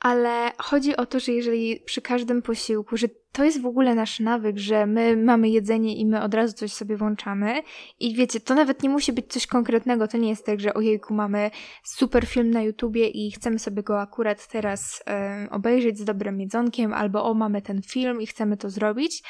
ale 0.00 0.52
chodzi 0.58 0.96
o 0.96 1.06
to, 1.06 1.20
że 1.20 1.32
jeżeli 1.32 1.80
przy 1.80 2.02
każdym 2.02 2.42
posiłku, 2.42 2.96
że 2.96 3.08
to 3.32 3.44
jest 3.44 3.60
w 3.60 3.66
ogóle 3.66 3.94
nasz 3.94 4.20
nawyk, 4.20 4.58
że 4.58 4.86
my 4.86 5.16
mamy 5.16 5.48
jedzenie 5.48 5.96
i 5.96 6.06
my 6.06 6.22
od 6.22 6.34
razu 6.34 6.54
coś 6.54 6.72
sobie 6.72 6.96
włączamy. 6.96 7.62
I 8.00 8.14
wiecie, 8.14 8.40
to 8.40 8.54
nawet 8.54 8.82
nie 8.82 8.88
musi 8.88 9.12
być 9.12 9.26
coś 9.32 9.46
konkretnego, 9.46 10.08
to 10.08 10.18
nie 10.18 10.28
jest 10.28 10.46
tak, 10.46 10.60
że 10.60 10.74
ojejku, 10.74 11.14
mamy 11.14 11.50
super 11.84 12.26
film 12.26 12.50
na 12.50 12.62
YouTubie 12.62 13.08
i 13.08 13.30
chcemy 13.30 13.58
sobie 13.58 13.82
go 13.82 14.00
akurat 14.00 14.48
teraz 14.48 15.04
obejrzeć 15.50 15.98
z 15.98 16.04
dobrym 16.04 16.40
jedzonkiem, 16.40 16.92
albo 16.92 17.24
o, 17.24 17.34
mamy 17.34 17.62
ten 17.62 17.82
film 17.82 18.20
i 18.20 18.26
chcemy 18.26 18.56
to 18.56 18.70
zrobić, 18.70 19.22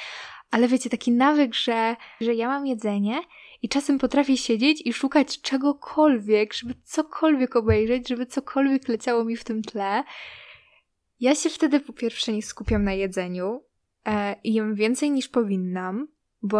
ale 0.50 0.68
wiecie, 0.68 0.90
taki 0.90 1.12
nawyk, 1.12 1.54
że, 1.54 1.96
że 2.20 2.34
ja 2.34 2.48
mam 2.48 2.66
jedzenie 2.66 3.20
i 3.62 3.68
czasem 3.68 3.98
potrafię 3.98 4.36
siedzieć 4.36 4.82
i 4.86 4.92
szukać 4.92 5.40
czegokolwiek, 5.40 6.54
żeby 6.54 6.74
cokolwiek 6.84 7.56
obejrzeć, 7.56 8.08
żeby 8.08 8.26
cokolwiek 8.26 8.88
leciało 8.88 9.24
mi 9.24 9.36
w 9.36 9.44
tym 9.44 9.62
tle, 9.62 10.04
ja 11.20 11.34
się 11.34 11.50
wtedy 11.50 11.80
po 11.80 11.92
pierwsze 11.92 12.32
nie 12.32 12.42
skupiam 12.42 12.84
na 12.84 12.92
jedzeniu 12.92 13.64
e, 14.06 14.36
i 14.44 14.54
jem 14.54 14.74
więcej 14.74 15.10
niż 15.10 15.28
powinnam, 15.28 16.08
bo 16.42 16.58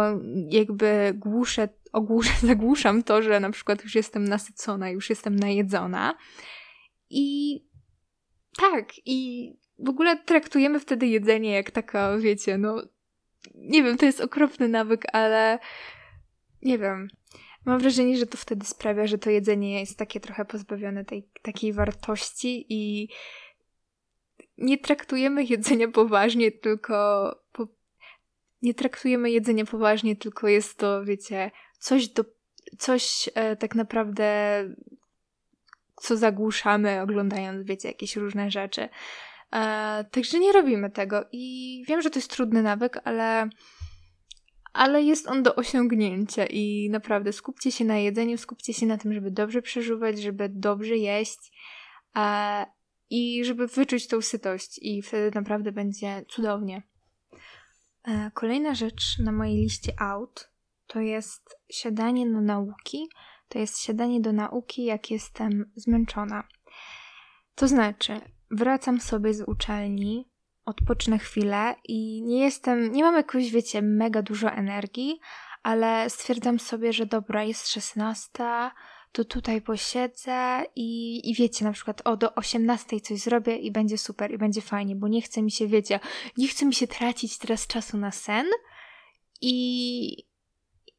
jakby 0.49 1.13
głuszę, 1.15 1.69
ogłuszę, 1.93 2.31
zagłuszam 2.47 3.03
to, 3.03 3.21
że 3.21 3.39
na 3.39 3.49
przykład 3.49 3.83
już 3.83 3.95
jestem 3.95 4.27
nasycona, 4.27 4.89
już 4.89 5.09
jestem 5.09 5.35
najedzona. 5.35 6.17
I 7.09 7.57
tak, 8.57 8.91
i 9.05 9.49
w 9.79 9.89
ogóle 9.89 10.17
traktujemy 10.17 10.79
wtedy 10.79 11.07
jedzenie 11.07 11.51
jak 11.51 11.71
taka, 11.71 12.17
wiecie, 12.17 12.57
no 12.57 12.81
nie 13.55 13.83
wiem, 13.83 13.97
to 13.97 14.05
jest 14.05 14.21
okropny 14.21 14.67
nawyk, 14.67 15.03
ale 15.13 15.59
nie 16.61 16.77
wiem. 16.77 17.07
Mam 17.65 17.79
wrażenie, 17.79 18.17
że 18.17 18.25
to 18.25 18.37
wtedy 18.37 18.65
sprawia, 18.65 19.07
że 19.07 19.17
to 19.17 19.29
jedzenie 19.29 19.79
jest 19.79 19.97
takie 19.97 20.19
trochę 20.19 20.45
pozbawione 20.45 21.05
tej 21.05 21.27
takiej 21.41 21.73
wartości 21.73 22.65
i 22.69 23.09
nie 24.61 24.77
traktujemy 24.77 25.43
jedzenia 25.43 25.87
poważnie, 25.87 26.51
tylko 26.51 26.95
po... 27.51 27.67
nie 28.61 28.73
traktujemy 28.73 29.31
jedzenia 29.31 29.65
poważnie, 29.65 30.15
tylko 30.15 30.47
jest 30.47 30.77
to, 30.77 31.05
wiecie, 31.05 31.51
coś 31.79 32.07
do, 32.07 32.25
coś 32.77 33.29
e, 33.35 33.55
tak 33.55 33.75
naprawdę, 33.75 34.63
co 35.95 36.17
zagłuszamy 36.17 37.01
oglądając, 37.01 37.67
wiecie, 37.67 37.87
jakieś 37.87 38.15
różne 38.15 38.51
rzeczy. 38.51 38.89
E, 39.53 40.05
także 40.11 40.39
nie 40.39 40.51
robimy 40.51 40.89
tego 40.89 41.25
i 41.31 41.83
wiem, 41.87 42.01
że 42.01 42.09
to 42.09 42.19
jest 42.19 42.31
trudny 42.31 42.63
nawyk, 42.63 42.99
ale 43.03 43.49
ale 44.73 45.03
jest 45.03 45.27
on 45.27 45.43
do 45.43 45.55
osiągnięcia 45.55 46.45
i 46.45 46.89
naprawdę 46.89 47.33
skupcie 47.33 47.71
się 47.71 47.85
na 47.85 47.97
jedzeniu, 47.97 48.37
skupcie 48.37 48.73
się 48.73 48.85
na 48.85 48.97
tym, 48.97 49.13
żeby 49.13 49.31
dobrze 49.31 49.61
przeżuwać, 49.61 50.19
żeby 50.19 50.49
dobrze 50.49 50.97
jeść. 50.97 51.51
I 53.13 53.45
żeby 53.45 53.67
wyczuć 53.67 54.07
tą 54.07 54.21
sytość 54.21 54.79
i 54.81 55.01
wtedy 55.01 55.31
naprawdę 55.35 55.71
będzie 55.71 56.25
cudownie. 56.29 56.83
E, 58.07 58.31
kolejna 58.33 58.75
rzecz 58.75 59.19
na 59.19 59.31
mojej 59.31 59.55
liście 59.55 59.93
out 59.99 60.51
to 60.87 60.99
jest 60.99 61.55
siadanie 61.71 62.29
do 62.29 62.41
nauki. 62.41 63.09
To 63.47 63.59
jest 63.59 63.81
siadanie 63.81 64.21
do 64.21 64.33
nauki, 64.33 64.85
jak 64.85 65.11
jestem 65.11 65.71
zmęczona. 65.75 66.43
To 67.55 67.67
znaczy, 67.67 68.21
wracam 68.51 68.99
sobie 68.99 69.33
z 69.33 69.41
uczelni, 69.41 70.31
odpocznę 70.65 71.17
chwilę 71.19 71.75
i 71.83 72.23
nie 72.23 72.39
jestem, 72.39 72.91
nie 72.91 73.03
mam 73.03 73.15
jakoś, 73.15 73.51
wiecie, 73.51 73.81
mega 73.81 74.21
dużo 74.21 74.51
energii, 74.51 75.19
ale 75.63 76.09
stwierdzam 76.09 76.59
sobie, 76.59 76.93
że 76.93 77.05
dobra, 77.05 77.43
jest 77.43 77.67
16, 77.67 78.43
to 79.11 79.25
tutaj 79.25 79.61
posiedzę 79.61 80.63
i, 80.75 81.21
i 81.29 81.35
wiecie, 81.35 81.65
na 81.65 81.71
przykład 81.71 82.01
o 82.05 82.17
do 82.17 82.35
18 82.35 82.99
coś 82.99 83.19
zrobię 83.19 83.55
i 83.55 83.71
będzie 83.71 83.97
super 83.97 84.31
i 84.31 84.37
będzie 84.37 84.61
fajnie, 84.61 84.95
bo 84.95 85.07
nie 85.07 85.21
chce 85.21 85.41
mi 85.41 85.51
się, 85.51 85.67
wiecie, 85.67 85.99
nie 86.37 86.47
chce 86.47 86.65
mi 86.65 86.73
się 86.73 86.87
tracić 86.87 87.37
teraz 87.37 87.67
czasu 87.67 87.97
na 87.97 88.11
sen 88.11 88.45
i, 89.41 90.25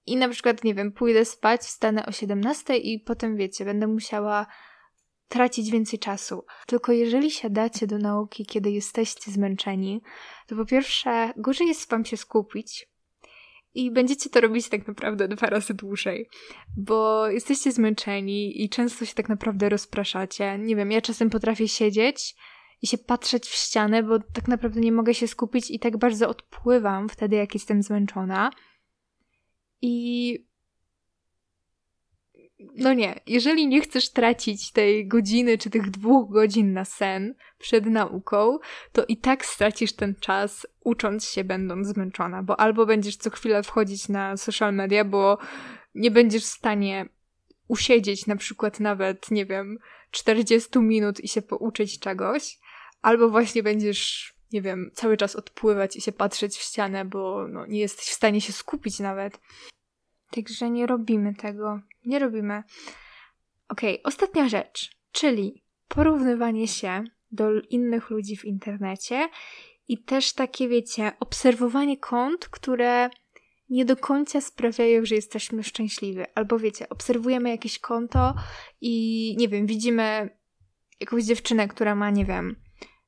i 0.07 0.16
na 0.16 0.28
przykład, 0.28 0.64
nie 0.64 0.75
wiem, 0.75 0.92
pójdę 0.92 1.25
spać, 1.25 1.61
wstanę 1.61 2.07
o 2.07 2.12
17 2.12 2.76
i 2.76 3.00
potem, 3.00 3.37
wiecie, 3.37 3.64
będę 3.64 3.87
musiała 3.87 4.47
tracić 5.28 5.71
więcej 5.71 5.99
czasu. 5.99 6.45
Tylko 6.66 6.92
jeżeli 6.92 7.31
siadacie 7.31 7.87
do 7.87 7.99
nauki, 7.99 8.47
kiedy 8.47 8.71
jesteście 8.71 9.31
zmęczeni, 9.31 10.02
to 10.47 10.57
po 10.57 10.64
pierwsze, 10.64 11.33
gorzej 11.37 11.69
jest 11.69 11.90
wam 11.90 12.04
się 12.04 12.16
skupić, 12.16 12.91
i 13.74 13.90
będziecie 13.90 14.30
to 14.30 14.40
robić 14.40 14.68
tak 14.68 14.88
naprawdę 14.88 15.28
dwa 15.28 15.46
razy 15.46 15.74
dłużej, 15.74 16.28
bo 16.76 17.28
jesteście 17.28 17.72
zmęczeni 17.72 18.62
i 18.64 18.68
często 18.68 19.04
się 19.04 19.14
tak 19.14 19.28
naprawdę 19.28 19.68
rozpraszacie. 19.68 20.58
Nie 20.58 20.76
wiem, 20.76 20.92
ja 20.92 21.00
czasem 21.00 21.30
potrafię 21.30 21.68
siedzieć 21.68 22.34
i 22.82 22.86
się 22.86 22.98
patrzeć 22.98 23.48
w 23.48 23.54
ścianę, 23.54 24.02
bo 24.02 24.18
tak 24.18 24.48
naprawdę 24.48 24.80
nie 24.80 24.92
mogę 24.92 25.14
się 25.14 25.28
skupić 25.28 25.70
i 25.70 25.78
tak 25.78 25.96
bardzo 25.96 26.28
odpływam 26.28 27.08
wtedy, 27.08 27.36
jak 27.36 27.54
jestem 27.54 27.82
zmęczona. 27.82 28.50
I 29.82 30.46
no 32.76 32.95
nie, 32.95 33.21
jeżeli 33.26 33.66
nie 33.66 33.81
chcesz 33.81 34.11
tracić 34.11 34.73
tej 34.73 35.09
godziny 35.09 35.59
czy 35.59 35.71
tych 35.71 35.90
dwóch 35.90 36.31
godzin 36.31 36.73
na 36.73 36.85
sen 36.85 37.35
przed 37.59 37.87
nauką, 37.87 38.59
to 38.92 39.04
i 39.04 39.16
tak 39.16 39.45
stracisz 39.45 39.92
ten 39.92 40.14
czas 40.14 40.66
ucząc 40.85 41.28
się, 41.28 41.45
będąc 41.45 41.88
zmęczona, 41.88 42.42
bo 42.42 42.61
albo 42.61 42.87
będziesz 42.87 43.16
co 43.16 43.31
chwilę 43.31 43.62
wchodzić 43.62 44.09
na 44.09 44.37
social 44.37 44.75
media, 44.75 45.04
bo 45.04 45.38
nie 45.95 46.11
będziesz 46.11 46.42
w 46.42 46.47
stanie 46.47 47.09
usiedzieć 47.69 48.26
na 48.26 48.37
przykład 48.37 48.81
nawet, 48.81 49.31
nie 49.31 49.47
wiem, 49.47 49.78
40 50.11 50.78
minut 50.78 51.21
i 51.21 51.28
się 51.28 51.42
pouczyć 51.42 51.99
czegoś, 51.99 52.59
albo 53.02 53.28
właśnie 53.28 53.62
będziesz, 53.62 54.35
nie 54.52 54.62
wiem, 54.62 54.90
cały 54.95 55.16
czas 55.16 55.37
odpływać 55.37 55.97
i 55.97 56.00
się 56.00 56.12
patrzeć 56.12 56.57
w 56.57 56.62
ścianę, 56.62 57.04
bo 57.04 57.49
no, 57.49 57.66
nie 57.66 57.81
jesteś 57.81 58.07
w 58.07 58.12
stanie 58.12 58.40
się 58.40 58.52
skupić 58.52 58.99
nawet. 58.99 59.40
Także 60.34 60.70
nie 60.70 60.86
robimy 60.86 61.34
tego. 61.34 61.80
Nie 62.04 62.18
robimy. 62.18 62.62
Okej, 63.68 63.94
okay, 63.94 64.02
ostatnia 64.02 64.48
rzecz, 64.48 64.96
czyli 65.12 65.64
porównywanie 65.88 66.68
się 66.68 67.04
do 67.32 67.60
innych 67.60 68.10
ludzi 68.10 68.36
w 68.36 68.44
internecie 68.44 69.28
i 69.88 70.04
też 70.04 70.32
takie, 70.32 70.68
wiecie, 70.68 71.12
obserwowanie 71.20 71.96
kont, 71.96 72.48
które 72.48 73.10
nie 73.70 73.84
do 73.84 73.96
końca 73.96 74.40
sprawiają, 74.40 75.04
że 75.04 75.14
jesteśmy 75.14 75.62
szczęśliwi. 75.62 76.20
Albo 76.34 76.58
wiecie, 76.58 76.88
obserwujemy 76.88 77.50
jakieś 77.50 77.78
konto 77.78 78.34
i 78.80 79.36
nie 79.38 79.48
wiem, 79.48 79.66
widzimy 79.66 80.30
jakąś 81.00 81.24
dziewczynę, 81.24 81.68
która 81.68 81.94
ma, 81.94 82.10
nie 82.10 82.24
wiem, 82.24 82.56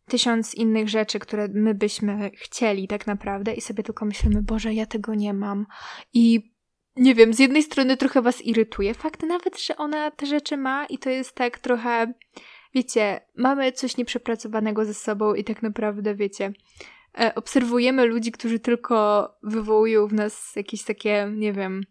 tysiąc 0.09 0.55
innych 0.55 0.89
rzeczy, 0.89 1.19
które 1.19 1.49
my 1.49 1.75
byśmy 1.75 2.31
chcieli 2.35 2.89
tak 2.89 3.07
naprawdę 3.07 3.55
i 3.55 3.61
sobie 3.61 3.83
tylko 3.83 4.05
myślimy, 4.05 4.43
Boże, 4.43 4.75
ja 4.75 4.87
tego 4.87 5.15
nie 5.15 5.35
mam. 5.35 5.67
I 6.13 6.54
nie 6.97 7.15
wiem, 7.15 7.35
z 7.35 7.39
jednej 7.39 7.63
strony 7.63 7.97
trochę 7.97 8.23
was 8.23 8.43
irytuje 8.43 8.95
fakt 8.95 9.23
nawet, 9.23 9.61
że 9.61 9.77
ona 9.77 10.11
te 10.11 10.27
rzeczy 10.27 10.57
ma 10.57 10.87
i 10.87 10.99
to 10.99 11.11
jest 11.11 11.33
tak 11.33 11.59
trochę, 11.59 12.13
wiecie, 12.75 13.21
mamy 13.37 13.73
coś 13.73 13.97
nieprzepracowanego 13.97 14.85
ze 14.85 14.95
sobą 14.95 15.35
i 15.35 15.45
tak 15.45 15.63
naprawdę, 15.63 16.15
wiecie, 16.15 16.53
e, 17.19 17.35
obserwujemy 17.35 18.07
ludzi, 18.07 18.33
którzy 18.33 18.59
tylko 18.59 19.29
wywołują 19.43 20.07
w 20.07 20.13
nas 20.13 20.57
jakieś 20.57 20.83
takie, 20.83 21.33
nie 21.37 21.53
wiem, 21.53 21.83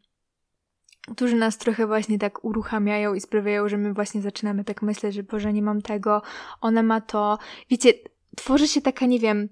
którzy 1.12 1.36
nas 1.36 1.57
trochę 1.57 1.88
właśnie 1.88 2.19
tak 2.19 2.43
uruchamiają 2.43 3.13
i 3.13 3.22
sprawiają, 3.22 3.69
że 3.69 3.77
my 3.77 3.93
właśnie 3.93 4.22
zaczynamy 4.22 4.63
tak 4.63 4.81
myśleć, 4.81 5.15
że 5.15 5.24
Boże, 5.24 5.53
nie 5.53 5.62
mam 5.62 5.81
tego, 5.81 6.22
ona 6.62 6.83
ma 6.83 7.01
to. 7.01 7.38
Wiecie, 7.69 7.93
tworzy 8.38 8.67
się 8.67 8.81
taka, 8.81 9.05
nie 9.05 9.19
wiem, 9.19 9.50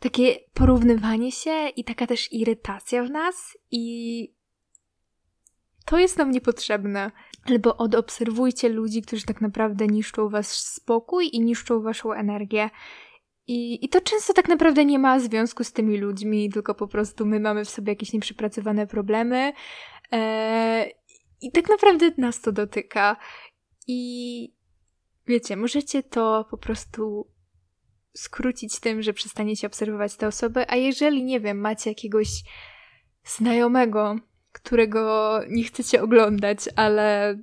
takie 0.00 0.36
porównywanie 0.54 1.32
się 1.32 1.68
i 1.76 1.84
taka 1.84 2.06
też 2.06 2.32
irytacja 2.32 3.04
w 3.04 3.10
nas 3.10 3.58
i 3.70 4.38
to 5.84 5.98
jest 5.98 6.18
nam 6.18 6.30
niepotrzebne. 6.30 7.10
Albo 7.44 7.76
odobserwujcie 7.76 8.68
ludzi, 8.68 9.02
którzy 9.02 9.26
tak 9.26 9.40
naprawdę 9.40 9.86
niszczą 9.86 10.28
wasz 10.28 10.46
spokój 10.46 11.30
i 11.32 11.40
niszczą 11.40 11.82
waszą 11.82 12.12
energię. 12.12 12.70
I, 13.46 13.84
I 13.84 13.88
to 13.88 14.00
często 14.00 14.32
tak 14.32 14.48
naprawdę 14.48 14.84
nie 14.84 14.98
ma 14.98 15.20
związku 15.20 15.64
z 15.64 15.72
tymi 15.72 15.98
ludźmi, 15.98 16.50
tylko 16.50 16.74
po 16.74 16.88
prostu 16.88 17.26
my 17.26 17.40
mamy 17.40 17.64
w 17.64 17.70
sobie 17.70 17.92
jakieś 17.92 18.12
nieprzepracowane 18.12 18.86
problemy. 18.86 19.52
Eee, 20.10 20.92
I 21.40 21.52
tak 21.52 21.68
naprawdę 21.68 22.10
nas 22.18 22.40
to 22.40 22.52
dotyka. 22.52 23.16
I 23.86 24.52
wiecie, 25.26 25.56
możecie 25.56 26.02
to 26.02 26.46
po 26.50 26.58
prostu 26.58 27.30
skrócić 28.18 28.80
tym, 28.80 29.02
że 29.02 29.12
przestaniecie 29.12 29.66
obserwować 29.66 30.16
te 30.16 30.26
osoby, 30.26 30.70
a 30.70 30.76
jeżeli, 30.76 31.24
nie 31.24 31.40
wiem, 31.40 31.60
macie 31.60 31.90
jakiegoś 31.90 32.28
znajomego, 33.24 34.16
którego 34.52 35.40
nie 35.48 35.64
chcecie 35.64 36.02
oglądać, 36.02 36.58
ale 36.76 37.38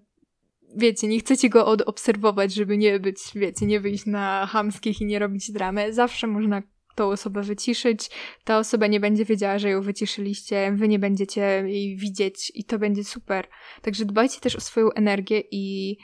wiecie, 0.75 1.07
nie 1.07 1.19
chcecie 1.19 1.49
go 1.49 1.65
odobserwować, 1.65 2.53
żeby 2.53 2.77
nie 2.77 2.99
być, 2.99 3.17
wiecie, 3.35 3.65
nie 3.65 3.79
wyjść 3.79 4.05
na 4.05 4.45
hamskich 4.45 5.01
i 5.01 5.05
nie 5.05 5.19
robić 5.19 5.51
dramy, 5.51 5.93
zawsze 5.93 6.27
można 6.27 6.61
tą 6.95 7.09
osobę 7.09 7.41
wyciszyć, 7.41 8.09
ta 8.43 8.59
osoba 8.59 8.87
nie 8.87 8.99
będzie 8.99 9.25
wiedziała, 9.25 9.59
że 9.59 9.69
ją 9.69 9.81
wyciszyliście, 9.81 10.71
wy 10.75 10.87
nie 10.87 10.99
będziecie 10.99 11.41
jej 11.67 11.97
widzieć 11.97 12.51
i 12.55 12.63
to 12.63 12.79
będzie 12.79 13.03
super. 13.03 13.47
Także 13.81 14.05
dbajcie 14.05 14.39
też 14.39 14.55
o 14.55 14.61
swoją 14.61 14.91
energię 14.91 15.43
i 15.51 15.97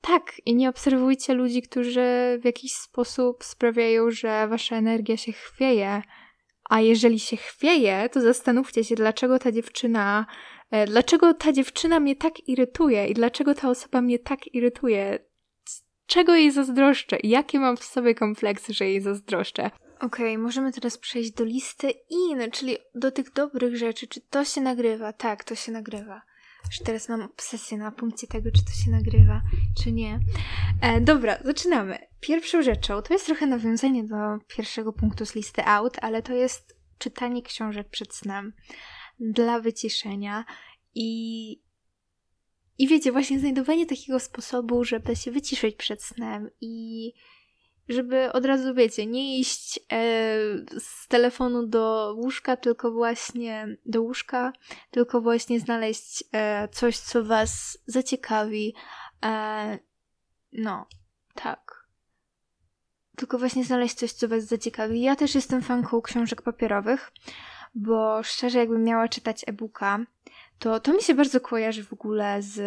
tak, 0.00 0.32
i 0.46 0.54
nie 0.54 0.68
obserwujcie 0.68 1.34
ludzi, 1.34 1.62
którzy 1.62 2.38
w 2.40 2.44
jakiś 2.44 2.72
sposób 2.72 3.44
sprawiają, 3.44 4.10
że 4.10 4.48
wasza 4.48 4.76
energia 4.76 5.16
się 5.16 5.32
chwieje. 5.32 6.02
A 6.70 6.80
jeżeli 6.80 7.18
się 7.18 7.36
chwieje, 7.36 8.08
to 8.12 8.20
zastanówcie 8.20 8.84
się, 8.84 8.94
dlaczego 8.94 9.38
ta 9.38 9.52
dziewczyna, 9.52 10.26
e, 10.70 10.86
dlaczego 10.86 11.34
ta 11.34 11.52
dziewczyna 11.52 12.00
mnie 12.00 12.16
tak 12.16 12.48
irytuje 12.48 13.06
i 13.06 13.14
dlaczego 13.14 13.54
ta 13.54 13.68
osoba 13.68 14.00
mnie 14.00 14.18
tak 14.18 14.54
irytuje. 14.54 15.18
Czego 16.06 16.34
jej 16.34 16.50
zazdroszczę 16.50 17.18
jakie 17.22 17.60
mam 17.60 17.76
w 17.76 17.84
sobie 17.84 18.14
kompleksy, 18.14 18.74
że 18.74 18.84
jej 18.84 19.00
zazdroszczę. 19.00 19.70
Okej, 20.00 20.06
okay, 20.06 20.38
możemy 20.38 20.72
teraz 20.72 20.98
przejść 20.98 21.30
do 21.30 21.44
listy 21.44 21.90
in, 22.10 22.50
czyli 22.50 22.76
do 22.94 23.12
tych 23.12 23.32
dobrych 23.32 23.76
rzeczy. 23.76 24.06
Czy 24.06 24.20
to 24.20 24.44
się 24.44 24.60
nagrywa? 24.60 25.12
Tak, 25.12 25.44
to 25.44 25.54
się 25.54 25.72
nagrywa. 25.72 26.22
Już 26.66 26.78
teraz 26.78 27.08
mam 27.08 27.22
obsesję 27.22 27.78
na 27.78 27.92
punkcie 27.92 28.26
tego, 28.26 28.50
czy 28.50 28.64
to 28.64 28.70
się 28.70 28.90
nagrywa, 28.90 29.42
czy 29.82 29.92
nie. 29.92 30.20
E, 30.80 31.00
dobra, 31.00 31.38
zaczynamy. 31.44 31.98
Pierwszą 32.20 32.62
rzeczą, 32.62 33.02
to 33.02 33.12
jest 33.12 33.26
trochę 33.26 33.46
nawiązanie 33.46 34.04
do 34.04 34.16
pierwszego 34.48 34.92
punktu 34.92 35.26
z 35.26 35.34
listy 35.34 35.64
out, 35.64 35.96
ale 36.02 36.22
to 36.22 36.32
jest 36.32 36.76
czytanie 36.98 37.42
książek 37.42 37.88
przed 37.88 38.14
snem 38.14 38.52
dla 39.20 39.60
wyciszenia 39.60 40.44
i 40.94 41.66
i 42.78 42.88
wiecie, 42.88 43.12
właśnie 43.12 43.38
znajdowanie 43.38 43.86
takiego 43.86 44.20
sposobu, 44.20 44.84
żeby 44.84 45.16
się 45.16 45.30
wyciszyć 45.30 45.76
przed 45.76 46.02
snem 46.02 46.50
i 46.60 47.12
żeby 47.88 48.32
od 48.32 48.44
razu, 48.44 48.74
wiecie, 48.74 49.06
nie 49.06 49.38
iść 49.38 49.78
e, 49.78 49.82
z 50.78 51.08
telefonu 51.08 51.66
do 51.66 52.14
łóżka, 52.16 52.56
tylko 52.56 52.90
właśnie 52.90 53.76
do 53.86 54.02
łóżka, 54.02 54.52
tylko 54.90 55.20
właśnie 55.20 55.60
znaleźć 55.60 56.24
e, 56.32 56.68
coś, 56.68 56.98
co 56.98 57.24
was 57.24 57.78
zaciekawi. 57.86 58.74
E, 59.24 59.78
no, 60.52 60.86
tak. 61.34 61.86
Tylko 63.16 63.38
właśnie 63.38 63.64
znaleźć 63.64 63.94
coś, 63.94 64.12
co 64.12 64.28
was 64.28 64.44
zaciekawi. 64.44 65.00
Ja 65.00 65.16
też 65.16 65.34
jestem 65.34 65.62
fanką 65.62 66.02
książek 66.02 66.42
papierowych, 66.42 67.12
bo 67.74 68.22
szczerze, 68.22 68.58
jakbym 68.58 68.84
miała 68.84 69.08
czytać 69.08 69.44
e-booka, 69.46 69.98
to 70.58 70.80
to 70.80 70.92
mi 70.92 71.02
się 71.02 71.14
bardzo 71.14 71.40
kojarzy 71.40 71.84
w 71.84 71.92
ogóle 71.92 72.42
z 72.42 72.60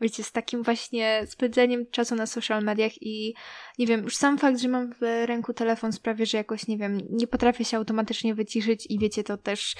wiecie, 0.00 0.24
z 0.24 0.32
takim 0.32 0.62
właśnie 0.62 1.22
spędzeniem 1.26 1.86
czasu 1.90 2.14
na 2.14 2.26
social 2.26 2.62
mediach 2.62 3.02
i 3.02 3.34
nie 3.78 3.86
wiem, 3.86 4.02
już 4.02 4.16
sam 4.16 4.38
fakt, 4.38 4.58
że 4.58 4.68
mam 4.68 4.92
w 4.92 5.26
ręku 5.26 5.54
telefon 5.54 5.92
sprawia, 5.92 6.24
że 6.24 6.38
jakoś, 6.38 6.66
nie 6.66 6.78
wiem, 6.78 6.98
nie 7.10 7.26
potrafię 7.26 7.64
się 7.64 7.76
automatycznie 7.76 8.34
wyciszyć 8.34 8.86
i 8.90 8.98
wiecie, 8.98 9.24
to 9.24 9.36
też, 9.36 9.74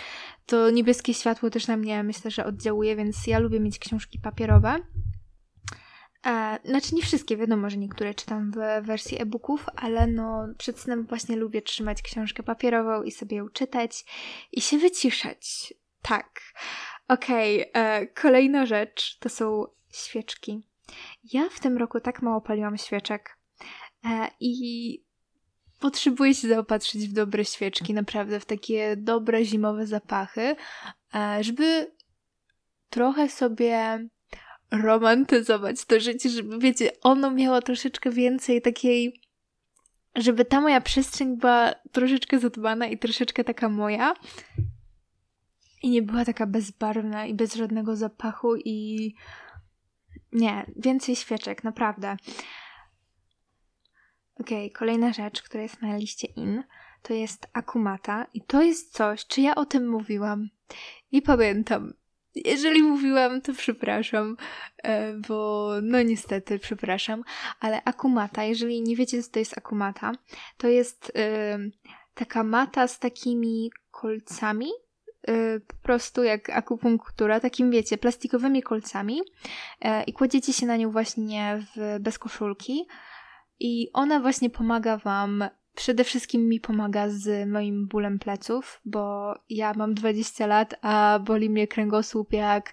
to 0.46 0.70
niebieskie 0.70 1.14
światło 1.14 1.50
też 1.50 1.66
na 1.66 1.76
mnie 1.76 2.02
myślę, 2.02 2.30
że 2.30 2.44
oddziałuje, 2.44 2.96
więc 2.96 3.26
ja 3.26 3.38
lubię 3.38 3.60
mieć 3.60 3.78
książki 3.78 4.18
papierowe. 4.18 4.80
E, 6.26 6.58
znaczy 6.64 6.94
nie 6.94 7.02
wszystkie, 7.02 7.36
wiadomo, 7.36 7.70
że 7.70 7.76
niektóre 7.76 8.14
czytam 8.14 8.52
w 8.52 8.86
wersji 8.86 9.22
e-booków, 9.22 9.66
ale 9.76 10.06
no 10.06 10.48
przed 10.58 10.80
snem 10.80 11.06
właśnie 11.06 11.36
lubię 11.36 11.62
trzymać 11.62 12.02
książkę 12.02 12.42
papierową 12.42 13.02
i 13.02 13.10
sobie 13.10 13.36
ją 13.36 13.48
czytać 13.48 14.04
i 14.52 14.60
się 14.60 14.78
wyciszać. 14.78 15.74
Tak. 16.02 16.40
Okej, 17.08 17.70
okay, 17.70 17.82
e, 17.82 18.06
kolejna 18.06 18.66
rzecz 18.66 19.18
to 19.18 19.28
są 19.28 19.66
świeczki. 19.92 20.62
Ja 21.32 21.48
w 21.48 21.60
tym 21.60 21.78
roku 21.78 22.00
tak 22.00 22.22
mało 22.22 22.40
paliłam 22.40 22.78
świeczek 22.78 23.38
e, 24.04 24.28
i 24.40 25.04
potrzebuję 25.80 26.34
się 26.34 26.48
zaopatrzyć 26.48 27.08
w 27.08 27.12
dobre 27.12 27.44
świeczki, 27.44 27.94
naprawdę 27.94 28.40
w 28.40 28.44
takie 28.44 28.96
dobre 28.96 29.44
zimowe 29.44 29.86
zapachy, 29.86 30.56
e, 31.14 31.44
żeby 31.44 31.92
trochę 32.90 33.28
sobie 33.28 34.06
romantyzować 34.70 35.84
to 35.84 36.00
życie, 36.00 36.30
żeby 36.30 36.58
wiecie, 36.58 36.90
ono 37.02 37.30
miało 37.30 37.62
troszeczkę 37.62 38.10
więcej 38.10 38.62
takiej 38.62 39.20
żeby 40.16 40.44
ta 40.44 40.60
moja 40.60 40.80
przestrzeń 40.80 41.36
była 41.36 41.74
troszeczkę 41.92 42.38
zadbana 42.38 42.86
i 42.86 42.98
troszeczkę 42.98 43.44
taka 43.44 43.68
moja. 43.68 44.14
I 45.84 45.90
nie 45.90 46.02
była 46.02 46.24
taka 46.24 46.46
bezbarwna 46.46 47.26
i 47.26 47.34
bez 47.34 47.54
żadnego 47.54 47.96
zapachu 47.96 48.56
i 48.56 49.14
nie, 50.32 50.66
więcej 50.76 51.16
świeczek, 51.16 51.64
naprawdę. 51.64 52.16
Okej, 54.40 54.66
okay, 54.66 54.78
kolejna 54.78 55.12
rzecz, 55.12 55.42
która 55.42 55.62
jest 55.62 55.82
na 55.82 55.96
liście 55.96 56.26
in, 56.26 56.64
to 57.02 57.14
jest 57.14 57.48
akumata 57.52 58.26
i 58.34 58.40
to 58.40 58.62
jest 58.62 58.92
coś, 58.92 59.26
czy 59.26 59.40
ja 59.40 59.54
o 59.54 59.66
tym 59.66 59.88
mówiłam? 59.88 60.48
Nie 61.12 61.22
pamiętam. 61.22 61.94
Jeżeli 62.34 62.82
mówiłam, 62.82 63.40
to 63.40 63.52
przepraszam, 63.52 64.36
e, 64.82 65.14
bo 65.14 65.70
no 65.82 66.02
niestety 66.02 66.58
przepraszam, 66.58 67.22
ale 67.60 67.84
akumata, 67.84 68.44
jeżeli 68.44 68.82
nie 68.82 68.96
wiecie, 68.96 69.22
co 69.22 69.30
to 69.30 69.38
jest 69.38 69.58
akumata, 69.58 70.12
to 70.56 70.68
jest 70.68 71.12
yy, 71.14 71.70
taka 72.14 72.44
mata 72.44 72.88
z 72.88 72.98
takimi 72.98 73.70
kolcami, 73.90 74.70
Y, 75.28 75.60
po 75.66 75.74
prostu 75.82 76.24
jak 76.24 76.50
akupunktura, 76.50 77.40
takim 77.40 77.70
wiecie, 77.70 77.98
plastikowymi 77.98 78.62
kolcami 78.62 79.20
y, 79.20 79.88
i 80.06 80.12
kładziecie 80.12 80.52
się 80.52 80.66
na 80.66 80.76
nią 80.76 80.90
właśnie 80.90 81.58
w, 81.76 81.96
bez 82.00 82.18
koszulki. 82.18 82.86
I 83.60 83.90
ona 83.92 84.20
właśnie 84.20 84.50
pomaga 84.50 84.96
wam, 84.96 85.44
przede 85.74 86.04
wszystkim 86.04 86.48
mi 86.48 86.60
pomaga 86.60 87.08
z 87.08 87.48
moim 87.48 87.88
bólem 87.88 88.18
pleców, 88.18 88.80
bo 88.84 89.34
ja 89.50 89.72
mam 89.76 89.94
20 89.94 90.46
lat, 90.46 90.74
a 90.82 91.18
boli 91.24 91.50
mnie 91.50 91.68
kręgosłup 91.68 92.32
jak 92.32 92.72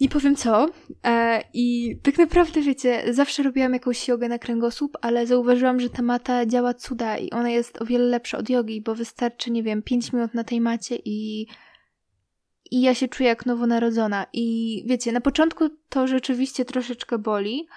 nie 0.00 0.08
powiem 0.08 0.36
co. 0.36 0.68
E, 1.04 1.44
I 1.54 1.96
tak 2.02 2.18
naprawdę, 2.18 2.60
wiecie, 2.60 3.14
zawsze 3.14 3.42
robiłam 3.42 3.72
jakąś 3.72 4.08
jogę 4.08 4.28
na 4.28 4.38
kręgosłup, 4.38 4.96
ale 5.02 5.26
zauważyłam, 5.26 5.80
że 5.80 5.90
ta 5.90 6.02
mata 6.02 6.46
działa 6.46 6.74
cuda 6.74 7.18
i 7.18 7.30
ona 7.30 7.50
jest 7.50 7.82
o 7.82 7.84
wiele 7.84 8.04
lepsza 8.04 8.38
od 8.38 8.50
jogi, 8.50 8.80
bo 8.80 8.94
wystarczy, 8.94 9.50
nie 9.50 9.62
wiem, 9.62 9.82
5 9.82 10.12
minut 10.12 10.34
na 10.34 10.44
tej 10.44 10.60
macie 10.60 10.96
i 11.04 11.46
i 12.70 12.80
ja 12.80 12.94
się 12.94 13.08
czuję 13.08 13.28
jak 13.28 13.46
nowonarodzona. 13.46 14.26
I 14.32 14.84
wiecie, 14.86 15.12
na 15.12 15.20
początku 15.20 15.68
to 15.88 16.06
rzeczywiście 16.06 16.64
troszeczkę 16.64 17.18
boli, 17.18 17.68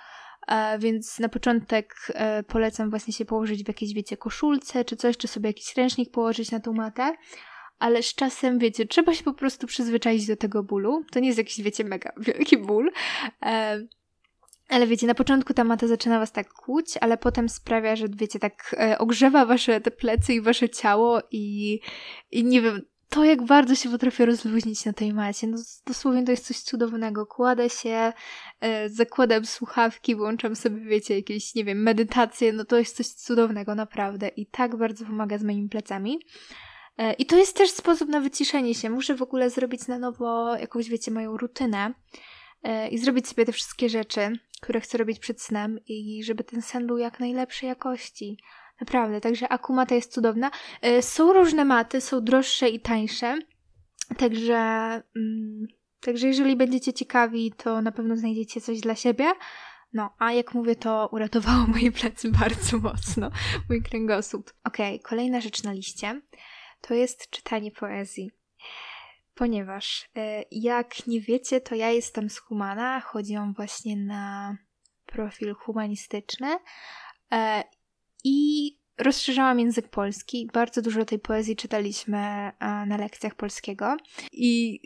e, 0.48 0.80
więc 0.80 1.20
na 1.20 1.30
początek 1.30 1.96
e, 2.14 2.44
polecam 2.44 2.90
właśnie 2.90 3.14
się 3.14 3.26
położyć 3.26 3.64
w 3.64 3.68
jakiejś, 3.68 3.94
wiecie, 3.94 4.18
koszulce 4.18 4.86
czy 4.86 4.96
coś, 4.96 5.18
czy 5.18 5.28
sobie 5.28 5.50
jakiś 5.50 5.78
ręcznik 5.78 6.12
położyć 6.12 6.52
na 6.52 6.60
tą 6.60 6.74
matę 6.74 7.14
ale 7.80 8.04
z 8.04 8.16
czasem, 8.16 8.60
wiecie, 8.60 8.86
trzeba 8.86 9.14
się 9.14 9.24
po 9.24 9.34
prostu 9.34 9.68
przyzwyczaić 9.68 10.28
do 10.28 10.36
tego 10.36 10.64
bólu. 10.64 11.04
To 11.12 11.20
nie 11.20 11.28
jest 11.28 11.38
jakiś, 11.38 11.62
wiecie, 11.62 11.84
mega 11.84 12.12
wielki 12.18 12.58
ból. 12.58 12.92
E, 13.42 13.82
ale 14.70 14.88
wiecie, 14.88 15.08
na 15.08 15.16
początku 15.16 15.54
ta 15.54 15.64
mata 15.64 15.88
zaczyna 15.88 16.20
was 16.20 16.32
tak 16.32 16.54
kłuć, 16.54 16.98
ale 17.02 17.18
potem 17.18 17.50
sprawia, 17.50 17.96
że 17.96 18.08
wiecie, 18.10 18.40
tak 18.40 18.76
e, 18.80 18.98
ogrzewa 18.98 19.46
wasze 19.46 19.82
te 19.82 19.92
plecy 19.92 20.34
i 20.34 20.42
wasze 20.42 20.70
ciało 20.70 21.22
i, 21.32 21.80
i 22.32 22.44
nie 22.44 22.62
wiem, 22.62 22.82
to, 23.10 23.24
jak 23.24 23.44
bardzo 23.44 23.76
się 23.76 23.90
potrafię 23.90 24.26
rozluźnić 24.26 24.86
na 24.86 24.94
tej 24.94 25.14
macie. 25.14 25.48
No, 25.48 25.58
dosłownie 25.86 26.24
to 26.24 26.32
jest 26.32 26.48
coś 26.48 26.60
cudownego. 26.60 27.26
Kładę 27.26 27.70
się, 27.70 28.14
e, 28.62 28.90
zakładam 28.90 29.46
słuchawki, 29.46 30.16
włączam 30.16 30.56
sobie, 30.56 30.82
wiecie, 30.82 31.16
jakieś, 31.16 31.56
nie 31.56 31.64
wiem, 31.64 31.84
medytacje. 31.84 32.54
No 32.54 32.66
to 32.66 32.78
jest 32.78 32.96
coś 32.96 33.08
cudownego, 33.08 33.76
naprawdę. 33.76 34.28
I 34.28 34.46
tak 34.46 34.76
bardzo 34.76 35.06
pomaga 35.06 35.38
z 35.38 35.44
moimi 35.44 35.70
plecami. 35.70 36.20
E, 36.98 37.14
I 37.14 37.26
to 37.26 37.38
jest 37.38 37.58
też 37.58 37.72
sposób 37.72 38.10
na 38.10 38.20
wyciszenie 38.20 38.76
się. 38.76 38.90
Muszę 38.90 39.16
w 39.16 39.22
ogóle 39.22 39.50
zrobić 39.50 39.88
na 39.88 40.00
nowo 40.00 40.56
jakąś, 40.56 40.90
wiecie, 40.90 41.12
moją 41.12 41.38
rutynę 41.38 41.94
e, 42.64 42.88
i 42.88 42.98
zrobić 42.98 43.28
sobie 43.28 43.46
te 43.46 43.52
wszystkie 43.52 43.90
rzeczy, 43.90 44.40
które 44.62 44.82
chcę 44.82 44.98
robić 44.98 45.20
przed 45.20 45.42
snem 45.42 45.80
i 45.88 46.24
żeby 46.24 46.44
ten 46.44 46.62
sen 46.62 46.88
był 46.88 46.98
jak 46.98 47.20
najlepszej 47.20 47.70
jakości. 47.70 48.38
Naprawdę, 48.80 49.22
także 49.22 49.50
akumata 49.50 49.96
jest 49.96 50.14
cudowna. 50.14 50.52
E, 50.82 51.02
są 51.02 51.34
różne 51.34 51.66
maty, 51.66 52.02
są 52.02 52.24
droższe 52.24 52.70
i 52.70 52.80
tańsze, 52.80 53.40
także, 54.18 54.56
mm, 55.16 55.68
także 56.00 56.28
jeżeli 56.28 56.56
będziecie 56.56 56.94
ciekawi, 56.94 57.54
to 57.58 57.82
na 57.82 57.92
pewno 57.92 58.18
znajdziecie 58.18 58.62
coś 58.62 58.80
dla 58.80 58.96
siebie. 58.96 59.26
No, 59.94 60.14
a 60.20 60.34
jak 60.34 60.54
mówię, 60.54 60.76
to 60.76 61.10
uratowało 61.12 61.68
moje 61.74 61.92
plecy 61.92 62.32
bardzo 62.32 62.78
mocno, 62.78 63.32
mój 63.70 63.82
kręgosłup. 63.82 64.54
Okej, 64.64 64.96
okay, 64.96 65.10
kolejna 65.10 65.42
rzecz 65.42 65.64
na 65.64 65.72
liście 65.74 66.22
to 66.88 66.94
jest 66.94 67.30
czytanie 67.30 67.72
poezji. 67.72 68.32
Ponieważ, 69.36 70.10
e, 70.16 70.44
jak 70.52 71.08
nie 71.08 71.22
wiecie, 71.22 71.62
to 71.62 71.76
ja 71.76 71.90
jestem 71.90 72.30
z 72.30 72.38
Humana, 72.38 73.00
chodziłam 73.00 73.54
właśnie 73.54 73.98
na 73.98 74.58
profil 75.06 75.56
humanistyczny 75.56 76.58
e, 77.32 77.64
i 78.24 78.72
rozszerzałam 78.98 79.60
język 79.60 79.90
polski. 79.90 80.50
Bardzo 80.54 80.82
dużo 80.82 81.06
tej 81.06 81.20
poezji 81.20 81.56
czytaliśmy 81.56 82.18
e, 82.18 82.52
na 82.86 82.98
lekcjach 82.98 83.36
polskiego. 83.36 83.98
I 84.32 84.80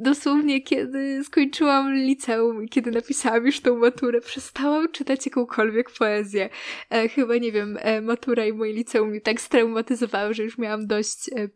dosłownie, 0.00 0.62
kiedy 0.62 1.24
skończyłam 1.24 1.94
liceum 1.94 2.64
i 2.64 2.68
kiedy 2.68 2.90
napisałam 2.90 3.46
już 3.46 3.60
tą 3.60 3.78
maturę, 3.78 4.20
przestałam 4.20 4.92
czytać 4.92 5.26
jakąkolwiek 5.26 5.90
poezję. 5.90 6.48
E, 6.90 7.08
chyba, 7.08 7.36
nie 7.36 7.52
wiem, 7.52 7.78
e, 7.80 8.00
matura 8.00 8.46
i 8.46 8.52
moje 8.52 8.72
liceum 8.72 9.08
mnie 9.08 9.20
tak 9.20 9.40
straumatyzowały, 9.40 10.34
że 10.34 10.44
już 10.44 10.58
miałam 10.58 10.86
dość, 10.86 11.28
e, 11.28 11.48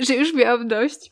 że 0.00 0.14
już 0.14 0.34
miałam 0.34 0.68
dość. 0.68 1.10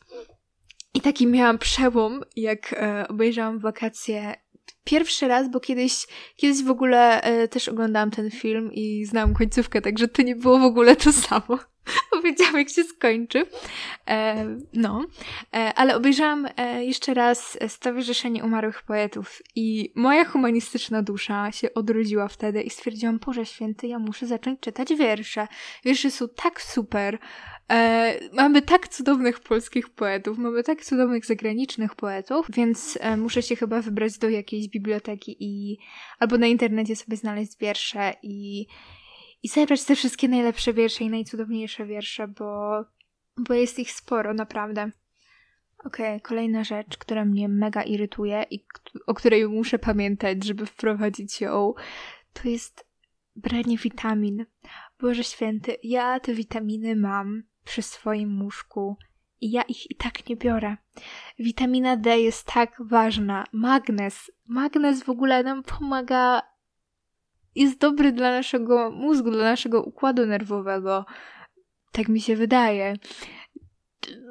I 0.93 1.01
taki 1.01 1.27
miałam 1.27 1.57
przełom, 1.57 2.21
jak 2.35 2.73
e, 2.73 3.07
obejrzałam 3.07 3.59
wakacje 3.59 4.35
pierwszy 4.83 5.27
raz, 5.27 5.51
bo 5.51 5.59
kiedyś, 5.59 6.07
kiedyś 6.35 6.63
w 6.63 6.71
ogóle 6.71 7.21
e, 7.21 7.47
też 7.47 7.69
oglądałam 7.69 8.11
ten 8.11 8.31
film 8.31 8.73
i 8.73 9.05
znałam 9.05 9.33
końcówkę, 9.33 9.81
także 9.81 10.07
to 10.07 10.21
nie 10.21 10.35
było 10.35 10.59
w 10.59 10.63
ogóle 10.63 10.95
to 10.95 11.13
samo. 11.13 11.59
Powiedziałam, 12.11 12.57
jak 12.57 12.69
się 12.69 12.83
skończy. 12.83 13.45
E, 14.07 14.45
no, 14.73 15.05
e, 15.55 15.73
ale 15.75 15.95
obejrzałam 15.95 16.47
e, 16.57 16.85
jeszcze 16.85 17.13
raz 17.13 17.57
Stowarzyszenie 17.67 18.43
Umarłych 18.43 18.81
Poetów 18.81 19.41
i 19.55 19.91
moja 19.95 20.25
humanistyczna 20.25 21.01
dusza 21.01 21.51
się 21.51 21.73
odrodziła 21.73 22.27
wtedy 22.27 22.61
i 22.61 22.69
stwierdziłam, 22.69 23.19
Boże 23.25 23.45
Święty, 23.45 23.87
ja 23.87 23.99
muszę 23.99 24.27
zacząć 24.27 24.59
czytać 24.59 24.93
wiersze. 24.95 25.47
Wiersze 25.85 26.11
są 26.11 26.27
tak 26.27 26.61
super. 26.61 27.19
E, 27.71 28.19
mamy 28.33 28.61
tak 28.61 28.87
cudownych 28.87 29.39
polskich 29.39 29.89
poetów, 29.89 30.37
mamy 30.37 30.63
tak 30.63 30.85
cudownych 30.85 31.25
zagranicznych 31.25 31.95
poetów, 31.95 32.47
więc 32.53 32.97
e, 33.01 33.17
muszę 33.17 33.41
się 33.41 33.55
chyba 33.55 33.81
wybrać 33.81 34.17
do 34.17 34.29
jakiejś 34.29 34.67
biblioteki 34.67 35.37
i 35.39 35.77
albo 36.19 36.37
na 36.37 36.47
internecie 36.47 36.95
sobie 36.95 37.17
znaleźć 37.17 37.57
wiersze 37.59 38.13
i 38.23 38.67
i 39.43 39.47
zebrać 39.47 39.83
te 39.83 39.95
wszystkie 39.95 40.27
najlepsze 40.27 40.73
wiersze 40.73 41.03
i 41.03 41.09
najcudowniejsze 41.09 41.85
wiersze, 41.85 42.27
bo, 42.27 42.83
bo 43.37 43.53
jest 43.53 43.79
ich 43.79 43.91
sporo, 43.91 44.33
naprawdę. 44.33 44.91
Okej, 45.85 46.07
okay, 46.07 46.19
kolejna 46.19 46.63
rzecz, 46.63 46.97
która 46.97 47.25
mnie 47.25 47.49
mega 47.49 47.83
irytuje 47.83 48.45
i 48.51 48.65
o 49.07 49.13
której 49.13 49.47
muszę 49.47 49.79
pamiętać, 49.79 50.45
żeby 50.45 50.65
wprowadzić 50.65 51.41
ją, 51.41 51.73
to 52.33 52.49
jest 52.49 52.85
branie 53.35 53.77
witamin. 53.77 54.45
Boże 54.99 55.23
święty, 55.23 55.77
ja 55.83 56.19
te 56.19 56.33
witaminy 56.33 56.95
mam 56.95 57.43
przy 57.65 57.81
swoim 57.81 58.41
łóżku 58.41 58.97
i 59.41 59.51
ja 59.51 59.61
ich 59.61 59.91
i 59.91 59.95
tak 59.95 60.29
nie 60.29 60.35
biorę. 60.35 60.77
Witamina 61.39 61.97
D 61.97 62.19
jest 62.19 62.47
tak 62.47 62.75
ważna. 62.79 63.43
Magnez. 63.53 64.31
Magnez 64.47 65.03
w 65.03 65.09
ogóle 65.09 65.43
nam 65.43 65.63
pomaga 65.63 66.41
jest 67.55 67.79
dobry 67.79 68.11
dla 68.11 68.31
naszego 68.31 68.91
mózgu, 68.91 69.31
dla 69.31 69.43
naszego 69.43 69.83
układu 69.83 70.25
nerwowego. 70.25 71.05
Tak 71.91 72.07
mi 72.07 72.21
się 72.21 72.35
wydaje. 72.35 72.93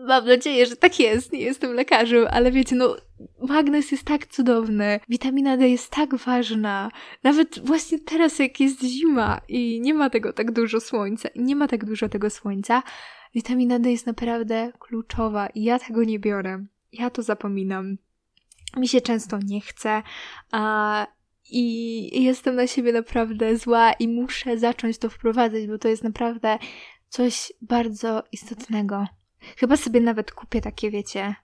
Mam 0.07 0.27
nadzieję, 0.27 0.67
że 0.67 0.77
tak 0.77 1.01
jest. 1.01 1.33
Nie 1.33 1.41
jestem 1.41 1.73
lekarzem, 1.73 2.27
ale 2.31 2.53
wiecie, 2.53 2.77
no, 2.77 2.97
magnez 3.41 3.93
jest 3.93 4.05
tak 4.05 4.27
cudowny, 4.27 5.01
witamina 5.09 5.57
D 5.57 5.69
jest 5.69 5.91
tak 5.91 6.15
ważna. 6.17 6.91
Nawet 7.23 7.67
właśnie 7.67 7.99
teraz, 7.99 8.39
jak 8.39 8.61
jest 8.61 8.83
zima 8.83 9.41
i 9.49 9.81
nie 9.81 9.95
ma 9.95 10.11
tego 10.11 10.33
tak 10.33 10.53
dużo 10.53 10.81
słońca, 10.81 11.29
nie 11.37 11.57
ma 11.57 11.69
tak 11.69 11.85
dużo 11.85 12.09
tego 12.09 12.31
słońca, 12.31 12.83
witamina 13.35 13.79
D 13.79 13.91
jest 13.91 14.07
naprawdę 14.07 14.73
kluczowa 14.79 15.47
i 15.47 15.63
ja 15.63 15.79
tego 15.79 16.05
nie 16.05 16.19
biorę. 16.19 16.65
Ja 16.93 17.11
to 17.11 17.23
zapominam. 17.23 17.97
Mi 18.77 18.89
się 18.89 19.01
często 19.01 19.39
nie 19.45 19.61
chce, 19.61 20.03
a 20.53 21.07
i 21.51 22.25
jestem 22.25 22.55
na 22.57 22.67
siebie 22.67 22.93
naprawdę 22.93 23.57
zła 23.57 23.93
i 23.93 24.09
muszę 24.09 24.59
zacząć 24.59 24.99
to 24.99 25.11
wprowadzać, 25.11 25.67
bo 25.67 25.79
to 25.79 25.89
jest 25.89 26.05
naprawdę 26.05 26.59
coś 27.09 27.53
bardzo 27.63 28.23
istotnego. 28.33 29.07
Chyba 29.57 29.77
sobie 29.77 30.01
nawet 30.01 30.33
kupię 30.33 30.61
takie, 30.61 30.91
wiecie, 30.91 31.35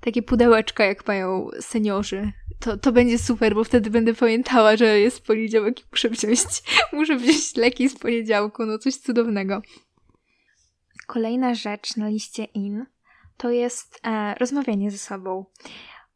takie 0.00 0.22
pudełeczka, 0.22 0.84
jak 0.84 1.06
mają 1.06 1.48
seniorzy. 1.60 2.32
To, 2.60 2.76
to 2.76 2.92
będzie 2.92 3.18
super, 3.18 3.54
bo 3.54 3.64
wtedy 3.64 3.90
będę 3.90 4.14
pamiętała, 4.14 4.76
że 4.76 5.00
jest 5.00 5.26
poniedziałek 5.26 5.80
i 5.80 5.84
muszę 5.92 6.08
wziąć, 6.08 6.40
muszę 6.92 7.16
wziąć 7.16 7.56
leki 7.56 7.88
z 7.88 7.98
poniedziałku, 7.98 8.66
no 8.66 8.78
coś 8.78 8.96
cudownego. 8.96 9.62
Kolejna 11.06 11.54
rzecz 11.54 11.96
na 11.96 12.08
liście 12.08 12.44
in 12.44 12.86
to 13.36 13.50
jest 13.50 14.00
e, 14.06 14.34
rozmawianie 14.34 14.90
ze 14.90 14.98
sobą. 14.98 15.44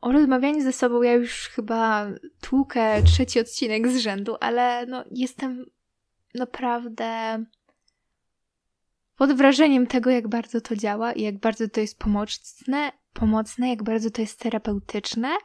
O 0.00 0.12
rozmawianiu 0.12 0.62
ze 0.62 0.72
sobą 0.72 1.02
ja 1.02 1.12
już 1.12 1.48
chyba 1.48 2.06
tłukę 2.40 3.02
trzeci 3.02 3.40
odcinek 3.40 3.88
z 3.88 3.96
rzędu, 3.96 4.36
ale 4.40 4.86
no 4.86 5.04
jestem 5.10 5.66
naprawdę 6.34 7.44
pod 9.16 9.32
wrażeniem 9.32 9.86
tego, 9.86 10.10
jak 10.10 10.28
bardzo 10.28 10.60
to 10.60 10.76
działa 10.76 11.12
i 11.12 11.22
jak 11.22 11.38
bardzo 11.38 11.68
to 11.68 11.80
jest 11.80 11.98
pomocne, 11.98 12.92
pomocne, 13.12 13.68
jak 13.68 13.82
bardzo 13.82 14.10
to 14.10 14.20
jest 14.20 14.40
terapeutyczne 14.40 15.36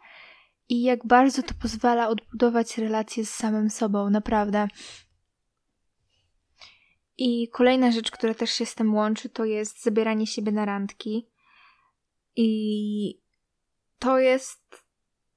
i 0.69 0.81
jak 0.81 1.07
bardzo 1.07 1.43
to 1.43 1.53
pozwala 1.61 2.07
odbudować 2.07 2.77
relacje 2.77 3.25
z 3.25 3.33
samym 3.33 3.69
sobą, 3.69 4.09
naprawdę. 4.09 4.67
I 7.17 7.49
kolejna 7.49 7.91
rzecz, 7.91 8.11
która 8.11 8.33
też 8.33 8.51
się 8.51 8.65
z 8.65 8.75
tym 8.75 8.95
łączy, 8.95 9.29
to 9.29 9.45
jest 9.45 9.83
zabieranie 9.83 10.27
siebie 10.27 10.51
na 10.51 10.65
randki. 10.65 11.27
I 12.35 13.22
to 14.03 14.19
jest 14.19 14.83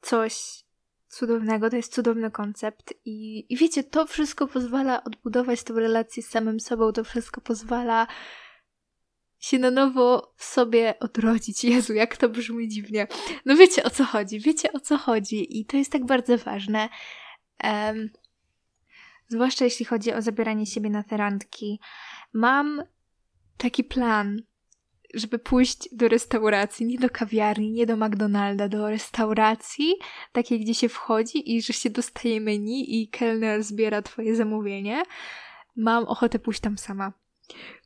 coś 0.01 0.65
cudownego, 1.09 1.71
to 1.71 1.77
jest 1.77 1.95
cudowny 1.95 2.31
koncept 2.31 2.95
i, 3.05 3.47
i 3.53 3.57
wiecie, 3.57 3.85
to 3.85 4.07
wszystko 4.07 4.47
pozwala 4.47 5.05
odbudować 5.05 5.63
tę 5.63 5.75
relację 5.75 6.23
z 6.23 6.29
samym 6.29 6.61
sobą, 6.61 6.93
to 6.93 7.05
wszystko 7.05 7.41
pozwala 7.41 8.07
się 9.39 9.59
na 9.59 9.71
nowo 9.71 10.35
w 10.37 10.45
sobie 10.45 10.99
odrodzić. 10.99 11.65
Jezu, 11.75 11.95
jak 11.95 12.17
to 12.17 12.29
brzmi 12.29 12.69
dziwnie. 12.69 13.07
No 13.45 13.57
wiecie 13.57 13.85
o 13.85 13.91
co 13.91 14.05
chodzi, 14.05 14.41
wiecie 14.41 14.73
o 14.73 14.81
co 14.81 14.99
chodzi 14.99 15.61
i 15.61 15.67
to 15.67 15.77
jest 15.77 15.93
tak 15.93 16.07
bardzo 16.07 16.39
ważne. 16.39 16.89
Um, 17.65 18.11
zwłaszcza 19.29 19.65
jeśli 19.65 19.85
chodzi 19.85 20.13
o 20.13 20.23
zabieranie 20.23 20.67
siebie 20.67 20.91
na 20.91 21.03
te 21.03 21.17
randki. 21.17 21.81
Mam 22.33 22.83
taki 23.57 23.85
plan, 23.85 24.43
żeby 25.15 25.39
pójść 25.39 25.89
do 25.93 26.09
restauracji, 26.09 26.87
nie 26.87 26.99
do 26.99 27.11
kawiarni, 27.11 27.71
nie 27.71 27.87
do 27.87 27.97
McDonalda, 27.97 28.69
do 28.69 28.91
restauracji, 28.91 29.95
takiej, 30.33 30.61
gdzie 30.61 30.75
się 30.75 30.89
wchodzi 30.89 31.57
i 31.57 31.63
że 31.63 31.73
się 31.73 31.91
dostaje 31.91 32.41
menu 32.41 33.01
i 33.03 33.09
kelner 33.09 33.63
zbiera 33.63 34.03
twoje 34.03 34.37
zamówienie, 34.37 35.03
mam 35.77 36.05
ochotę 36.05 36.39
pójść 36.39 36.61
tam 36.61 36.79
sama. 36.79 37.13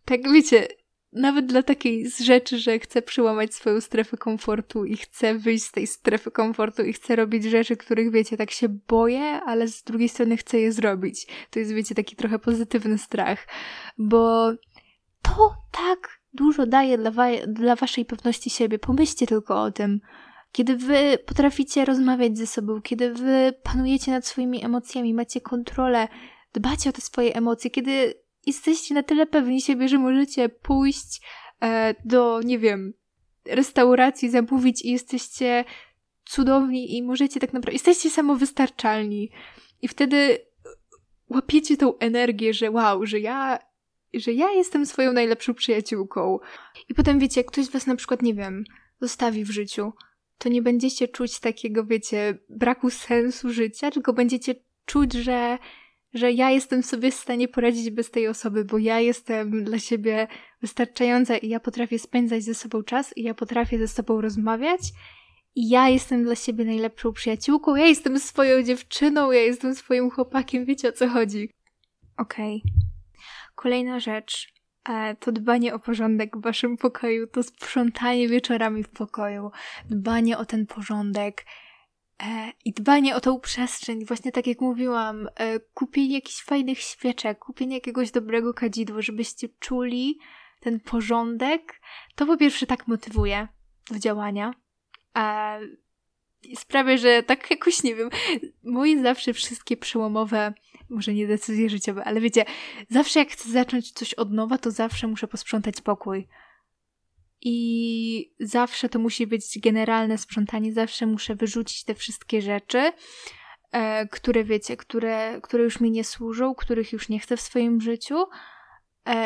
Tak 0.04 0.32
wiecie, 0.32 0.68
nawet 1.12 1.46
dla 1.46 1.62
takiej 1.62 2.10
rzeczy, 2.10 2.58
że 2.58 2.78
chcę 2.78 3.02
przyłamać 3.02 3.54
swoją 3.54 3.80
strefę 3.80 4.16
komfortu 4.16 4.84
i 4.84 4.96
chcę 4.96 5.34
wyjść 5.34 5.64
z 5.64 5.72
tej 5.72 5.86
strefy 5.86 6.30
komfortu 6.30 6.82
i 6.82 6.92
chcę 6.92 7.16
robić 7.16 7.44
rzeczy, 7.44 7.76
których 7.76 8.12
wiecie, 8.12 8.36
tak 8.36 8.50
się 8.50 8.68
boję, 8.68 9.40
ale 9.46 9.68
z 9.68 9.82
drugiej 9.82 10.08
strony 10.08 10.36
chcę 10.36 10.58
je 10.58 10.72
zrobić. 10.72 11.26
To 11.50 11.58
jest, 11.58 11.72
wiecie, 11.72 11.94
taki 11.94 12.16
trochę 12.16 12.38
pozytywny 12.38 12.98
strach, 12.98 13.46
bo 13.98 14.52
to 15.22 15.54
tak 15.72 16.19
dużo 16.32 16.66
daje 16.66 16.98
dla, 16.98 17.10
wa- 17.10 17.46
dla 17.46 17.76
waszej 17.76 18.04
pewności 18.04 18.50
siebie. 18.50 18.78
Pomyślcie 18.78 19.26
tylko 19.26 19.62
o 19.62 19.70
tym. 19.70 20.00
Kiedy 20.52 20.76
wy 20.76 21.18
potraficie 21.26 21.84
rozmawiać 21.84 22.38
ze 22.38 22.46
sobą, 22.46 22.82
kiedy 22.82 23.14
wy 23.14 23.54
panujecie 23.62 24.10
nad 24.10 24.26
swoimi 24.26 24.64
emocjami, 24.64 25.14
macie 25.14 25.40
kontrolę, 25.40 26.08
dbacie 26.52 26.90
o 26.90 26.92
te 26.92 27.00
swoje 27.00 27.34
emocje, 27.34 27.70
kiedy 27.70 28.14
jesteście 28.46 28.94
na 28.94 29.02
tyle 29.02 29.26
pewni 29.26 29.60
siebie, 29.60 29.88
że 29.88 29.98
możecie 29.98 30.48
pójść 30.48 31.20
e, 31.62 31.94
do, 32.04 32.40
nie 32.44 32.58
wiem, 32.58 32.92
restauracji 33.44 34.30
zamówić 34.30 34.84
i 34.84 34.92
jesteście 34.92 35.64
cudowni 36.24 36.96
i 36.96 37.02
możecie 37.02 37.40
tak 37.40 37.52
naprawdę, 37.52 37.72
jesteście 37.72 38.10
samowystarczalni. 38.10 39.30
I 39.82 39.88
wtedy 39.88 40.38
łapiecie 41.28 41.76
tą 41.76 41.98
energię, 41.98 42.54
że 42.54 42.70
wow, 42.70 43.06
że 43.06 43.20
ja, 43.20 43.58
że 44.14 44.32
ja 44.32 44.50
jestem 44.50 44.86
swoją 44.86 45.12
najlepszą 45.12 45.54
przyjaciółką. 45.54 46.38
I 46.88 46.94
potem 46.94 47.18
wiecie, 47.18 47.44
ktoś 47.44 47.64
z 47.64 47.70
was 47.70 47.86
na 47.86 47.96
przykład, 47.96 48.22
nie 48.22 48.34
wiem, 48.34 48.64
zostawi 49.00 49.44
w 49.44 49.50
życiu, 49.50 49.92
to 50.38 50.48
nie 50.48 50.62
będziecie 50.62 51.08
czuć 51.08 51.40
takiego, 51.40 51.84
wiecie, 51.84 52.38
braku 52.48 52.90
sensu 52.90 53.52
życia, 53.52 53.90
tylko 53.90 54.12
będziecie 54.12 54.54
czuć, 54.84 55.12
że, 55.12 55.58
że 56.14 56.32
ja 56.32 56.50
jestem 56.50 56.82
sobie 56.82 57.10
w 57.10 57.14
stanie 57.14 57.48
poradzić 57.48 57.90
bez 57.90 58.10
tej 58.10 58.28
osoby, 58.28 58.64
bo 58.64 58.78
ja 58.78 59.00
jestem 59.00 59.64
dla 59.64 59.78
siebie 59.78 60.28
wystarczająca 60.60 61.36
i 61.36 61.48
ja 61.48 61.60
potrafię 61.60 61.98
spędzać 61.98 62.42
ze 62.42 62.54
sobą 62.54 62.82
czas 62.82 63.16
i 63.16 63.22
ja 63.22 63.34
potrafię 63.34 63.78
ze 63.78 63.88
sobą 63.88 64.20
rozmawiać 64.20 64.80
i 65.54 65.68
ja 65.68 65.88
jestem 65.88 66.24
dla 66.24 66.34
siebie 66.34 66.64
najlepszą 66.64 67.12
przyjaciółką, 67.12 67.76
ja 67.76 67.86
jestem 67.86 68.18
swoją 68.18 68.62
dziewczyną, 68.62 69.32
ja 69.32 69.40
jestem 69.40 69.74
swoim 69.74 70.10
chłopakiem, 70.10 70.64
wiecie 70.64 70.88
o 70.88 70.92
co 70.92 71.08
chodzi. 71.08 71.50
Okej. 72.16 72.62
Okay. 72.66 72.99
Kolejna 73.60 74.00
rzecz 74.00 74.52
e, 74.88 75.16
to 75.16 75.32
dbanie 75.32 75.74
o 75.74 75.78
porządek 75.78 76.36
w 76.36 76.42
waszym 76.42 76.76
pokoju, 76.76 77.26
to 77.26 77.42
sprzątanie 77.42 78.28
wieczorami 78.28 78.82
w 78.82 78.88
pokoju, 78.88 79.50
dbanie 79.90 80.38
o 80.38 80.44
ten 80.44 80.66
porządek 80.66 81.46
e, 82.22 82.52
i 82.64 82.72
dbanie 82.72 83.16
o 83.16 83.20
tą 83.20 83.40
przestrzeń. 83.40 84.04
Właśnie 84.04 84.32
tak 84.32 84.46
jak 84.46 84.60
mówiłam, 84.60 85.28
e, 85.34 85.60
kupienie 85.60 86.14
jakichś 86.14 86.42
fajnych 86.42 86.78
świeczek, 86.78 87.38
kupienie 87.38 87.74
jakiegoś 87.74 88.10
dobrego 88.10 88.54
kadzidła, 88.54 89.02
żebyście 89.02 89.48
czuli 89.48 90.18
ten 90.60 90.80
porządek. 90.80 91.80
To 92.14 92.26
po 92.26 92.36
pierwsze 92.36 92.66
tak 92.66 92.88
motywuje 92.88 93.48
do 93.90 93.98
działania 93.98 94.54
sprawia, 96.54 96.96
że 96.96 97.22
tak 97.22 97.50
jakoś, 97.50 97.82
nie 97.82 97.94
wiem, 97.94 98.10
moje 98.62 99.02
zawsze 99.02 99.32
wszystkie 99.32 99.76
przełomowe, 99.76 100.52
może 100.90 101.14
nie 101.14 101.26
decyzje 101.26 101.70
życiowe, 101.70 102.04
ale 102.04 102.20
wiecie, 102.20 102.44
zawsze 102.90 103.18
jak 103.18 103.28
chcę 103.28 103.50
zacząć 103.50 103.92
coś 103.92 104.14
od 104.14 104.32
nowa, 104.32 104.58
to 104.58 104.70
zawsze 104.70 105.06
muszę 105.06 105.28
posprzątać 105.28 105.80
pokój. 105.80 106.28
I 107.42 108.34
zawsze 108.40 108.88
to 108.88 108.98
musi 108.98 109.26
być 109.26 109.58
generalne 109.58 110.18
sprzątanie, 110.18 110.72
zawsze 110.72 111.06
muszę 111.06 111.34
wyrzucić 111.34 111.84
te 111.84 111.94
wszystkie 111.94 112.42
rzeczy, 112.42 112.92
e, 113.72 114.08
które 114.08 114.44
wiecie, 114.44 114.76
które, 114.76 115.40
które 115.42 115.64
już 115.64 115.80
mi 115.80 115.90
nie 115.90 116.04
służą, 116.04 116.54
których 116.54 116.92
już 116.92 117.08
nie 117.08 117.18
chcę 117.18 117.36
w 117.36 117.40
swoim 117.40 117.80
życiu, 117.80 118.24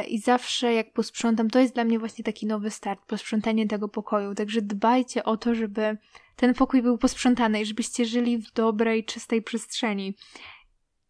I 0.08 0.18
zawsze 0.18 0.74
jak 0.74 0.92
posprzątam, 0.92 1.50
to 1.50 1.58
jest 1.58 1.74
dla 1.74 1.84
mnie 1.84 1.98
właśnie 1.98 2.24
taki 2.24 2.46
nowy 2.46 2.70
start, 2.70 3.06
posprzątanie 3.06 3.68
tego 3.68 3.88
pokoju. 3.88 4.34
Także 4.34 4.62
dbajcie 4.62 5.24
o 5.24 5.36
to, 5.36 5.54
żeby 5.54 5.98
ten 6.36 6.54
pokój 6.54 6.82
był 6.82 6.98
posprzątany 6.98 7.60
i 7.60 7.66
żebyście 7.66 8.04
żyli 8.04 8.38
w 8.38 8.52
dobrej, 8.52 9.04
czystej 9.04 9.42
przestrzeni. 9.42 10.16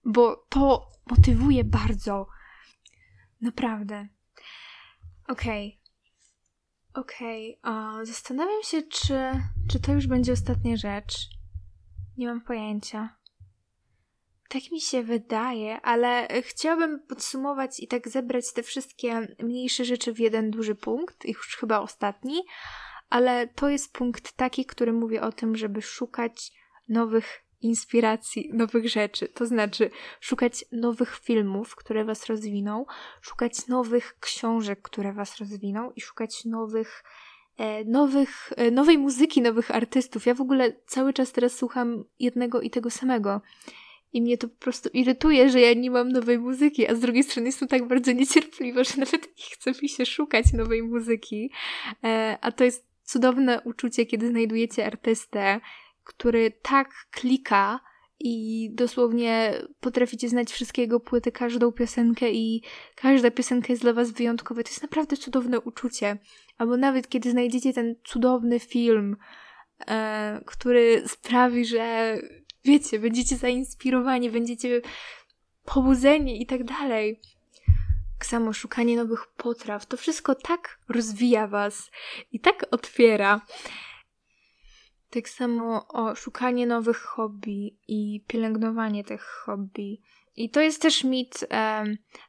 Bo 0.05 0.47
to 0.49 0.91
motywuje 1.11 1.65
bardzo. 1.65 2.27
Naprawdę. 3.41 4.09
Okej. 5.29 5.81
Okay. 6.93 7.03
Okej. 7.05 7.59
Okay. 7.63 8.07
Zastanawiam 8.07 8.63
się, 8.63 8.83
czy, 8.83 9.19
czy 9.71 9.81
to 9.81 9.93
już 9.93 10.07
będzie 10.07 10.33
ostatnia 10.33 10.77
rzecz. 10.77 11.15
Nie 12.17 12.27
mam 12.27 12.41
pojęcia. 12.41 13.17
Tak 14.49 14.63
mi 14.73 14.81
się 14.81 15.03
wydaje, 15.03 15.81
ale 15.81 16.29
chciałabym 16.43 17.01
podsumować 17.01 17.81
i 17.81 17.89
tak 17.89 18.09
zebrać 18.09 18.53
te 18.53 18.63
wszystkie 18.63 19.35
mniejsze 19.43 19.85
rzeczy 19.85 20.13
w 20.13 20.19
jeden 20.19 20.51
duży 20.51 20.75
punkt, 20.75 21.25
już 21.25 21.57
chyba 21.57 21.81
ostatni, 21.81 22.43
ale 23.11 23.49
to 23.49 23.69
jest 23.69 23.93
punkt 23.93 24.33
taki, 24.33 24.67
który 24.67 24.93
mówi 24.93 25.19
o 25.19 25.33
tym, 25.33 25.57
żeby 25.57 25.83
szukać 25.83 26.53
nowych 26.89 27.45
inspiracji, 27.61 28.51
nowych 28.53 28.89
rzeczy. 28.89 29.29
To 29.29 29.47
znaczy 29.47 29.91
szukać 30.21 30.65
nowych 30.73 31.19
filmów, 31.19 31.77
które 31.77 32.05
was 32.05 32.27
rozwiną, 32.27 32.87
szukać 33.21 33.67
nowych 33.69 34.17
książek, 34.21 34.83
które 34.83 35.13
was 35.13 35.39
rozwiną 35.39 35.91
i 35.91 36.01
szukać 36.01 36.45
nowych 36.45 37.05
e, 37.59 37.85
nowych, 37.85 38.53
e, 38.57 38.71
nowej 38.71 38.99
muzyki, 38.99 39.43
nowych 39.43 39.71
artystów. 39.71 40.27
Ja 40.27 40.35
w 40.35 40.41
ogóle 40.41 40.73
cały 40.87 41.13
czas 41.13 41.33
teraz 41.33 41.53
słucham 41.53 42.05
jednego 42.19 42.61
i 42.61 42.71
tego 42.71 42.91
samego. 42.91 43.41
I 44.15 44.23
mnie 44.23 44.39
to 44.39 44.49
po 44.49 44.57
prostu 44.57 44.89
irytuje, 44.93 45.51
że 45.51 45.61
ja 45.61 45.75
nie 45.75 45.91
mam 45.91 46.09
nowej 46.09 46.39
muzyki, 46.39 46.87
a 46.87 46.95
z 46.95 47.01
drugiej 47.01 47.23
strony 47.23 47.49
jestem 47.49 47.69
tak 47.69 47.89
bardzo 47.89 48.13
niecierpliwa, 48.13 48.85
że 48.85 48.97
nawet 48.97 49.27
nie 49.39 49.45
chce 49.53 49.73
mi 49.83 49.89
się 49.89 50.07
szukać 50.07 50.53
nowej 50.53 50.83
muzyki. 50.83 51.51
E, 52.05 52.39
a 52.41 52.53
to 52.53 52.65
jest 52.65 52.87
cudowne 53.05 53.61
uczucie, 53.65 54.07
kiedy 54.07 54.29
znajdujecie 54.29 54.87
artystę, 54.87 55.61
który 56.05 56.53
tak 56.63 56.89
klika 57.11 57.81
i 58.21 58.69
dosłownie 58.73 59.55
potraficie 59.81 60.29
znać 60.29 60.53
wszystkiego 60.53 61.01
płyty, 61.01 61.33
każdą 61.33 61.73
piosenkę 61.73 62.31
i 62.31 62.63
każda 62.95 63.31
piosenka 63.31 63.73
jest 63.73 63.83
dla 63.83 63.93
was 63.93 64.11
wyjątkowa. 64.11 64.63
To 64.63 64.69
jest 64.69 64.83
naprawdę 64.83 65.17
cudowne 65.17 65.61
uczucie. 65.61 66.19
Albo 66.59 66.77
nawet 66.77 67.09
kiedy 67.09 67.31
znajdziecie 67.31 67.73
ten 67.73 67.95
cudowny 68.05 68.61
film, 68.61 69.17
e, 69.89 70.41
który 70.47 71.03
sprawi, 71.07 71.65
że 71.65 72.17
wiecie, 72.65 72.99
będziecie 72.99 73.37
zainspirowani, 73.37 74.31
będziecie 74.31 74.81
pobudzeni 75.65 76.43
i 76.43 76.47
tak 76.47 76.65
dalej. 76.65 77.21
Tak 78.19 78.27
samo 78.27 78.53
szukanie 78.53 78.97
nowych 78.97 79.27
potraw, 79.27 79.87
to 79.87 79.97
wszystko 79.97 80.35
tak 80.35 80.79
rozwija 80.89 81.47
was 81.47 81.91
i 82.33 82.41
tak 82.41 82.67
otwiera. 82.71 83.41
Tak 85.11 85.29
samo 85.29 85.89
o 85.89 86.15
szukanie 86.15 86.67
nowych 86.67 86.99
hobby 86.99 87.77
i 87.89 88.25
pielęgnowanie 88.27 89.05
tych 89.05 89.23
hobby. 89.23 90.01
I 90.37 90.51
to 90.51 90.61
jest 90.61 90.83
też 90.83 91.05
mit, 91.05 91.47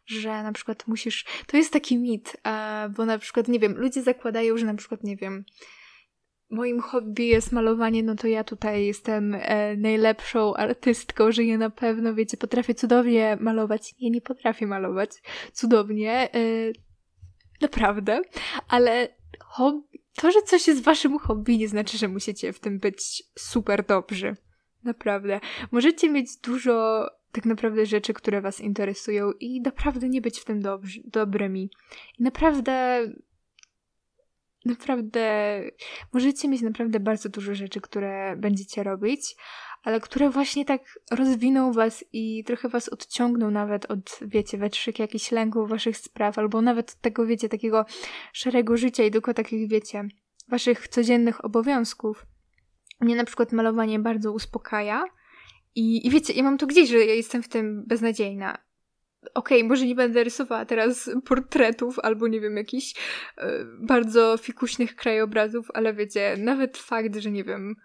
że 0.05 0.43
na 0.43 0.51
przykład 0.51 0.87
musisz. 0.87 1.25
To 1.47 1.57
jest 1.57 1.73
taki 1.73 1.97
mit, 1.97 2.37
um, 2.45 2.93
bo 2.93 3.05
na 3.05 3.17
przykład, 3.17 3.47
nie 3.47 3.59
wiem, 3.59 3.77
ludzie 3.77 4.03
zakładają, 4.03 4.57
że 4.57 4.65
na 4.65 4.73
przykład, 4.73 5.03
nie 5.03 5.15
wiem, 5.15 5.45
moim 6.49 6.81
hobby 6.81 7.25
jest 7.25 7.51
malowanie, 7.51 8.03
no 8.03 8.15
to 8.15 8.27
ja 8.27 8.43
tutaj 8.43 8.85
jestem 8.85 9.35
e, 9.35 9.77
najlepszą 9.77 10.53
artystką, 10.53 11.31
że 11.31 11.43
ja 11.43 11.57
na 11.57 11.69
pewno, 11.69 12.13
wiecie, 12.13 12.37
potrafię 12.37 12.75
cudownie 12.75 13.37
malować. 13.39 13.93
Nie, 14.01 14.09
nie 14.09 14.21
potrafię 14.21 14.67
malować 14.67 15.09
cudownie, 15.53 16.33
e, 16.33 16.39
naprawdę, 17.61 18.21
ale 18.67 19.07
hobby, 19.39 20.01
to, 20.15 20.31
że 20.31 20.41
coś 20.41 20.67
jest 20.67 20.83
waszym 20.83 21.19
hobby, 21.19 21.57
nie 21.57 21.67
znaczy, 21.67 21.97
że 21.97 22.07
musicie 22.07 22.53
w 22.53 22.59
tym 22.59 22.79
być 22.79 23.23
super 23.39 23.85
dobrzy. 23.85 24.35
Naprawdę. 24.83 25.39
Możecie 25.71 26.09
mieć 26.09 26.37
dużo 26.37 27.05
tak 27.31 27.45
naprawdę 27.45 27.85
rzeczy, 27.85 28.13
które 28.13 28.41
was 28.41 28.61
interesują 28.61 29.31
i 29.31 29.61
naprawdę 29.61 30.09
nie 30.09 30.21
być 30.21 30.39
w 30.39 30.45
tym 30.45 30.61
dobrzy, 30.61 31.01
dobrymi. 31.05 31.69
I 32.19 32.23
naprawdę 32.23 33.01
naprawdę 34.65 35.61
możecie 36.13 36.47
mieć 36.47 36.61
naprawdę 36.61 36.99
bardzo 36.99 37.29
dużo 37.29 37.55
rzeczy, 37.55 37.81
które 37.81 38.35
będziecie 38.37 38.83
robić, 38.83 39.35
ale 39.83 39.99
które 39.99 40.29
właśnie 40.29 40.65
tak 40.65 40.81
rozwiną 41.11 41.73
was 41.73 42.05
i 42.13 42.43
trochę 42.43 42.69
was 42.69 42.89
odciągną 42.89 43.51
nawet 43.51 43.85
od, 43.85 44.19
wiecie, 44.21 44.57
wetrzyk 44.57 44.99
jakichś 44.99 45.31
lęków 45.31 45.69
waszych 45.69 45.97
spraw, 45.97 46.37
albo 46.37 46.61
nawet 46.61 46.91
od 46.91 46.95
tego, 46.95 47.25
wiecie, 47.25 47.49
takiego 47.49 47.85
szarego 48.33 48.77
życia 48.77 49.03
i 49.03 49.11
tylko 49.11 49.33
takich, 49.33 49.69
wiecie, 49.69 50.07
waszych 50.47 50.87
codziennych 50.87 51.45
obowiązków. 51.45 52.25
Mnie 53.01 53.15
na 53.15 53.23
przykład 53.23 53.51
malowanie 53.51 53.99
bardzo 53.99 54.31
uspokaja 54.31 55.03
i, 55.75 56.07
i 56.07 56.09
wiecie, 56.09 56.33
ja 56.33 56.43
mam 56.43 56.57
to 56.57 56.67
gdzieś, 56.67 56.89
że 56.89 56.97
ja 56.97 57.13
jestem 57.13 57.43
w 57.43 57.47
tym 57.47 57.83
beznadziejna 57.87 58.57
okej, 59.33 59.57
okay, 59.57 59.69
może 59.69 59.85
nie 59.85 59.95
będę 59.95 60.23
rysowała 60.23 60.65
teraz 60.65 61.09
portretów 61.25 61.99
albo 61.99 62.27
nie 62.27 62.41
wiem, 62.41 62.57
jakichś 62.57 62.93
e, 63.37 63.65
bardzo 63.79 64.37
fikuśnych 64.37 64.95
krajobrazów, 64.95 65.67
ale 65.73 65.93
wiecie, 65.93 66.35
nawet 66.37 66.77
fakt, 66.77 67.15
że 67.15 67.31
nie 67.31 67.43
wiem, 67.43 67.75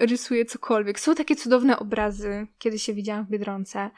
rysuję 0.00 0.44
cokolwiek. 0.44 1.00
Są 1.00 1.14
takie 1.14 1.36
cudowne 1.36 1.78
obrazy, 1.78 2.46
kiedy 2.58 2.78
się 2.78 2.94
widziałam 2.94 3.26
w 3.26 3.30
Biedronce. 3.30 3.90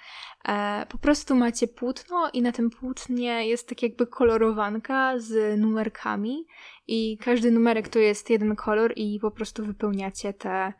E, 0.48 0.86
po 0.88 0.98
prostu 0.98 1.34
macie 1.34 1.68
płótno 1.68 2.30
i 2.32 2.42
na 2.42 2.52
tym 2.52 2.70
płótnie 2.70 3.48
jest 3.48 3.68
tak 3.68 3.82
jakby 3.82 4.06
kolorowanka 4.06 5.18
z 5.18 5.60
numerkami 5.60 6.46
i 6.86 7.18
każdy 7.18 7.50
numerek 7.50 7.88
to 7.88 7.98
jest 7.98 8.30
jeden 8.30 8.56
kolor 8.56 8.92
i 8.96 9.18
po 9.20 9.30
prostu 9.30 9.66
wypełniacie 9.66 10.32
te, 10.32 10.72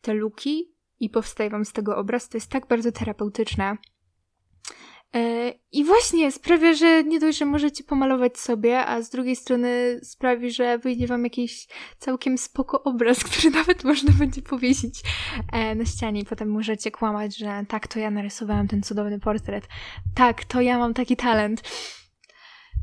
te 0.00 0.14
luki 0.14 0.74
i 1.00 1.10
powstaje 1.10 1.50
wam 1.50 1.64
z 1.64 1.72
tego 1.72 1.96
obraz. 1.96 2.28
To 2.28 2.36
jest 2.36 2.50
tak 2.50 2.66
bardzo 2.66 2.92
terapeutyczne. 2.92 3.76
E, 5.16 5.52
I 5.72 5.84
właśnie 5.84 6.32
sprawia, 6.32 6.74
że 6.74 7.04
nie 7.04 7.20
dość, 7.20 7.38
że 7.38 7.44
możecie 7.44 7.84
pomalować 7.84 8.38
sobie, 8.38 8.86
a 8.86 9.02
z 9.02 9.10
drugiej 9.10 9.36
strony 9.36 10.00
sprawi, 10.02 10.50
że 10.50 10.78
wyjdzie 10.78 11.06
wam 11.06 11.24
jakiś 11.24 11.66
całkiem 11.98 12.38
spoko 12.38 12.82
obraz, 12.82 13.24
który 13.30 13.50
nawet 13.50 13.84
można 13.84 14.12
będzie 14.12 14.42
powiesić 14.42 15.02
e, 15.52 15.74
na 15.74 15.84
ścianie 15.84 16.20
i 16.20 16.24
potem 16.24 16.50
możecie 16.50 16.90
kłamać, 16.90 17.36
że 17.36 17.64
tak, 17.68 17.86
to 17.86 17.98
ja 17.98 18.10
narysowałam 18.10 18.68
ten 18.68 18.82
cudowny 18.82 19.20
portret. 19.20 19.68
Tak, 20.14 20.44
to 20.44 20.60
ja 20.60 20.78
mam 20.78 20.94
taki 20.94 21.16
talent. 21.16 21.62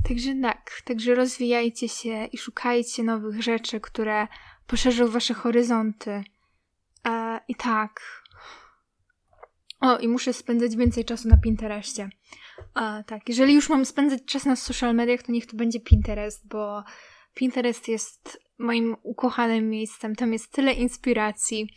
Także 0.07 0.35
tak, 0.41 0.81
także 0.85 1.15
rozwijajcie 1.15 1.89
się 1.89 2.25
i 2.25 2.37
szukajcie 2.37 3.03
nowych 3.03 3.43
rzeczy, 3.43 3.79
które 3.79 4.27
poszerzą 4.67 5.07
wasze 5.07 5.33
horyzonty. 5.33 6.23
E, 7.07 7.39
I 7.47 7.55
tak. 7.55 8.22
O, 9.83 9.97
i 9.97 10.07
muszę 10.07 10.33
spędzać 10.33 10.75
więcej 10.75 11.05
czasu 11.05 11.27
na 11.27 11.37
Pinterestie. 11.37 12.09
A, 12.73 13.03
tak, 13.07 13.29
jeżeli 13.29 13.53
już 13.53 13.69
mam 13.69 13.85
spędzać 13.85 14.25
czas 14.25 14.45
na 14.45 14.55
social 14.55 14.95
mediach, 14.95 15.23
to 15.23 15.31
niech 15.31 15.45
to 15.45 15.57
będzie 15.57 15.79
Pinterest, 15.79 16.47
bo 16.47 16.83
Pinterest 17.33 17.87
jest 17.87 18.39
moim 18.57 18.95
ukochanym 19.03 19.69
miejscem. 19.69 20.15
Tam 20.15 20.33
jest 20.33 20.51
tyle 20.51 20.73
inspiracji. 20.73 21.69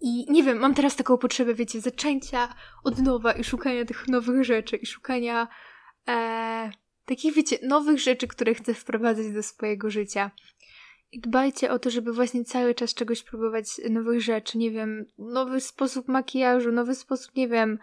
I 0.00 0.32
nie 0.32 0.42
wiem, 0.42 0.58
mam 0.58 0.74
teraz 0.74 0.96
taką 0.96 1.18
potrzebę, 1.18 1.54
wiecie, 1.54 1.80
zaczęcia 1.80 2.54
od 2.84 2.98
nowa 2.98 3.32
i 3.32 3.44
szukania 3.44 3.84
tych 3.84 4.08
nowych 4.08 4.44
rzeczy 4.44 4.76
i 4.76 4.86
szukania 4.86 5.48
e, 6.08 6.70
takich, 7.04 7.34
wiecie, 7.34 7.58
nowych 7.62 7.98
rzeczy, 7.98 8.26
które 8.26 8.54
chcę 8.54 8.74
wprowadzać 8.74 9.32
do 9.32 9.42
swojego 9.42 9.90
życia. 9.90 10.30
I 11.12 11.20
dbajcie 11.20 11.70
o 11.70 11.78
to, 11.78 11.90
żeby 11.90 12.12
właśnie 12.12 12.44
cały 12.44 12.74
czas 12.74 12.94
czegoś 12.94 13.22
próbować, 13.22 13.66
nowych 13.90 14.20
rzeczy, 14.20 14.58
nie 14.58 14.70
wiem, 14.70 15.06
nowy 15.18 15.60
sposób 15.60 16.08
makijażu, 16.08 16.72
nowy 16.72 16.94
sposób, 16.94 17.36
nie 17.36 17.48
wiem, 17.48 17.78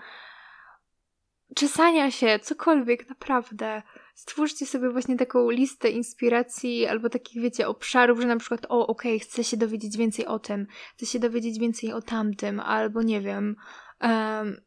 czesania 1.55 2.11
się, 2.11 2.39
cokolwiek, 2.41 3.09
naprawdę. 3.09 3.81
Stwórzcie 4.15 4.65
sobie 4.65 4.89
właśnie 4.89 5.17
taką 5.17 5.49
listę 5.49 5.89
inspiracji 5.89 6.85
albo 6.85 7.09
takich, 7.09 7.41
wiecie, 7.41 7.67
obszarów, 7.67 8.21
że 8.21 8.27
na 8.27 8.37
przykład, 8.37 8.65
o, 8.69 8.87
okej, 8.87 9.15
okay, 9.15 9.27
chcę 9.27 9.43
się 9.43 9.57
dowiedzieć 9.57 9.97
więcej 9.97 10.25
o 10.25 10.39
tym, 10.39 10.67
chcę 10.95 11.05
się 11.05 11.19
dowiedzieć 11.19 11.59
więcej 11.59 11.93
o 11.93 12.01
tamtym, 12.01 12.59
albo 12.59 13.01
nie 13.01 13.21
wiem, 13.21 13.55
um, 14.01 14.61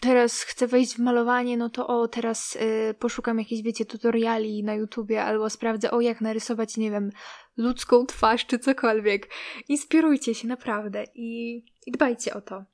teraz 0.00 0.42
chcę 0.42 0.66
wejść 0.66 0.94
w 0.94 0.98
malowanie, 0.98 1.56
no 1.56 1.70
to 1.70 1.86
o, 1.86 2.08
teraz 2.08 2.56
y, 2.56 2.94
poszukam 2.98 3.38
jakichś, 3.38 3.62
wiecie, 3.62 3.84
tutoriali 3.84 4.64
na 4.64 4.74
YouTubie, 4.74 5.24
albo 5.24 5.50
sprawdzę, 5.50 5.90
o, 5.90 6.00
jak 6.00 6.20
narysować, 6.20 6.76
nie 6.76 6.90
wiem, 6.90 7.10
ludzką 7.56 8.06
twarz, 8.06 8.46
czy 8.46 8.58
cokolwiek. 8.58 9.28
Inspirujcie 9.68 10.34
się, 10.34 10.48
naprawdę, 10.48 11.04
i, 11.14 11.56
i 11.86 11.92
dbajcie 11.92 12.34
o 12.34 12.40
to. 12.40 12.64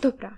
Dobra. 0.00 0.36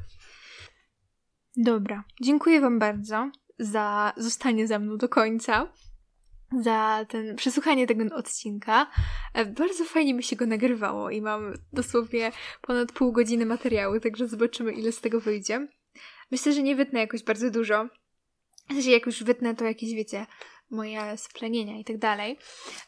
Dobra. 1.57 2.05
Dziękuję 2.23 2.61
Wam 2.61 2.79
bardzo 2.79 3.31
za 3.59 4.13
zostanie 4.17 4.67
ze 4.67 4.79
mną 4.79 4.97
do 4.97 5.09
końca. 5.09 5.73
Za 6.61 7.07
ten 7.09 7.37
przesłuchanie 7.37 7.87
tego 7.87 8.17
odcinka. 8.17 8.91
E, 9.35 9.45
bardzo 9.45 9.85
fajnie 9.85 10.15
mi 10.15 10.23
się 10.23 10.37
go 10.37 10.47
nagrywało 10.47 11.11
i 11.11 11.23
mam 11.23 11.55
dosłownie 11.73 12.33
ponad 12.63 12.93
pół 12.93 13.13
godziny 13.13 13.47
materiału, 13.47 14.01
także 14.01 14.29
zobaczymy, 14.29 14.73
ile 14.73 14.93
z 14.93 15.01
tego 15.01 15.21
wyjdzie. 15.21 15.69
Myślę, 16.31 16.53
że 16.53 16.63
nie 16.63 16.77
wytnę 16.77 17.01
jakoś 17.01 17.23
bardzo 17.23 17.51
dużo. 17.51 17.89
W 18.69 18.73
sensie, 18.73 18.91
jak 18.91 19.07
już 19.07 19.23
wytnę, 19.23 19.55
to 19.55 19.65
jakieś, 19.65 19.95
wiecie, 19.95 20.27
moje 20.71 21.17
splenienia 21.17 21.79
i 21.79 21.85
tak 21.85 21.99
dalej. 21.99 22.39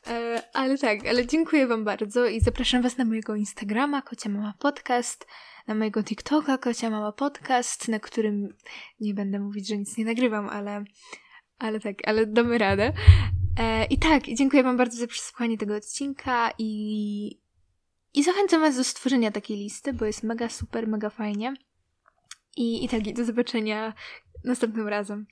E, 0.06 0.42
ale 0.52 0.78
tak, 0.78 1.06
ale 1.06 1.26
dziękuję 1.26 1.66
Wam 1.66 1.84
bardzo 1.84 2.26
i 2.26 2.40
zapraszam 2.40 2.82
Was 2.82 2.96
na 2.96 3.04
mojego 3.04 3.34
Instagrama, 3.34 4.02
Kocia 4.02 4.28
Mama 4.28 4.54
Podcast, 4.58 5.26
na 5.66 5.74
mojego 5.74 6.02
TikToka, 6.02 6.58
Kocia 6.58 6.90
Mama 6.90 7.12
Podcast, 7.12 7.88
na 7.88 8.00
którym 8.00 8.48
nie 9.00 9.14
będę 9.14 9.38
mówić, 9.38 9.68
że 9.68 9.78
nic 9.78 9.96
nie 9.96 10.04
nagrywam, 10.04 10.48
ale, 10.48 10.84
ale 11.58 11.80
tak, 11.80 12.08
ale 12.08 12.26
damy 12.26 12.58
radę. 12.58 12.92
E, 13.58 13.84
I 13.84 13.98
tak, 13.98 14.22
dziękuję 14.24 14.62
Wam 14.62 14.76
bardzo 14.76 14.98
za 14.98 15.06
przesłuchanie 15.06 15.58
tego 15.58 15.76
odcinka 15.76 16.50
i, 16.58 17.40
i 18.14 18.22
zachęcam 18.22 18.60
Was 18.60 18.76
do 18.76 18.84
stworzenia 18.84 19.30
takiej 19.30 19.56
listy, 19.56 19.92
bo 19.92 20.04
jest 20.04 20.22
mega 20.22 20.48
super, 20.48 20.88
mega 20.88 21.10
fajnie. 21.10 21.54
I, 22.58 22.84
i 22.84 22.88
tak, 22.88 23.06
i 23.06 23.14
do 23.14 23.24
zobaczenia 23.24 23.92
następnym 24.44 24.88
razem. 24.88 25.26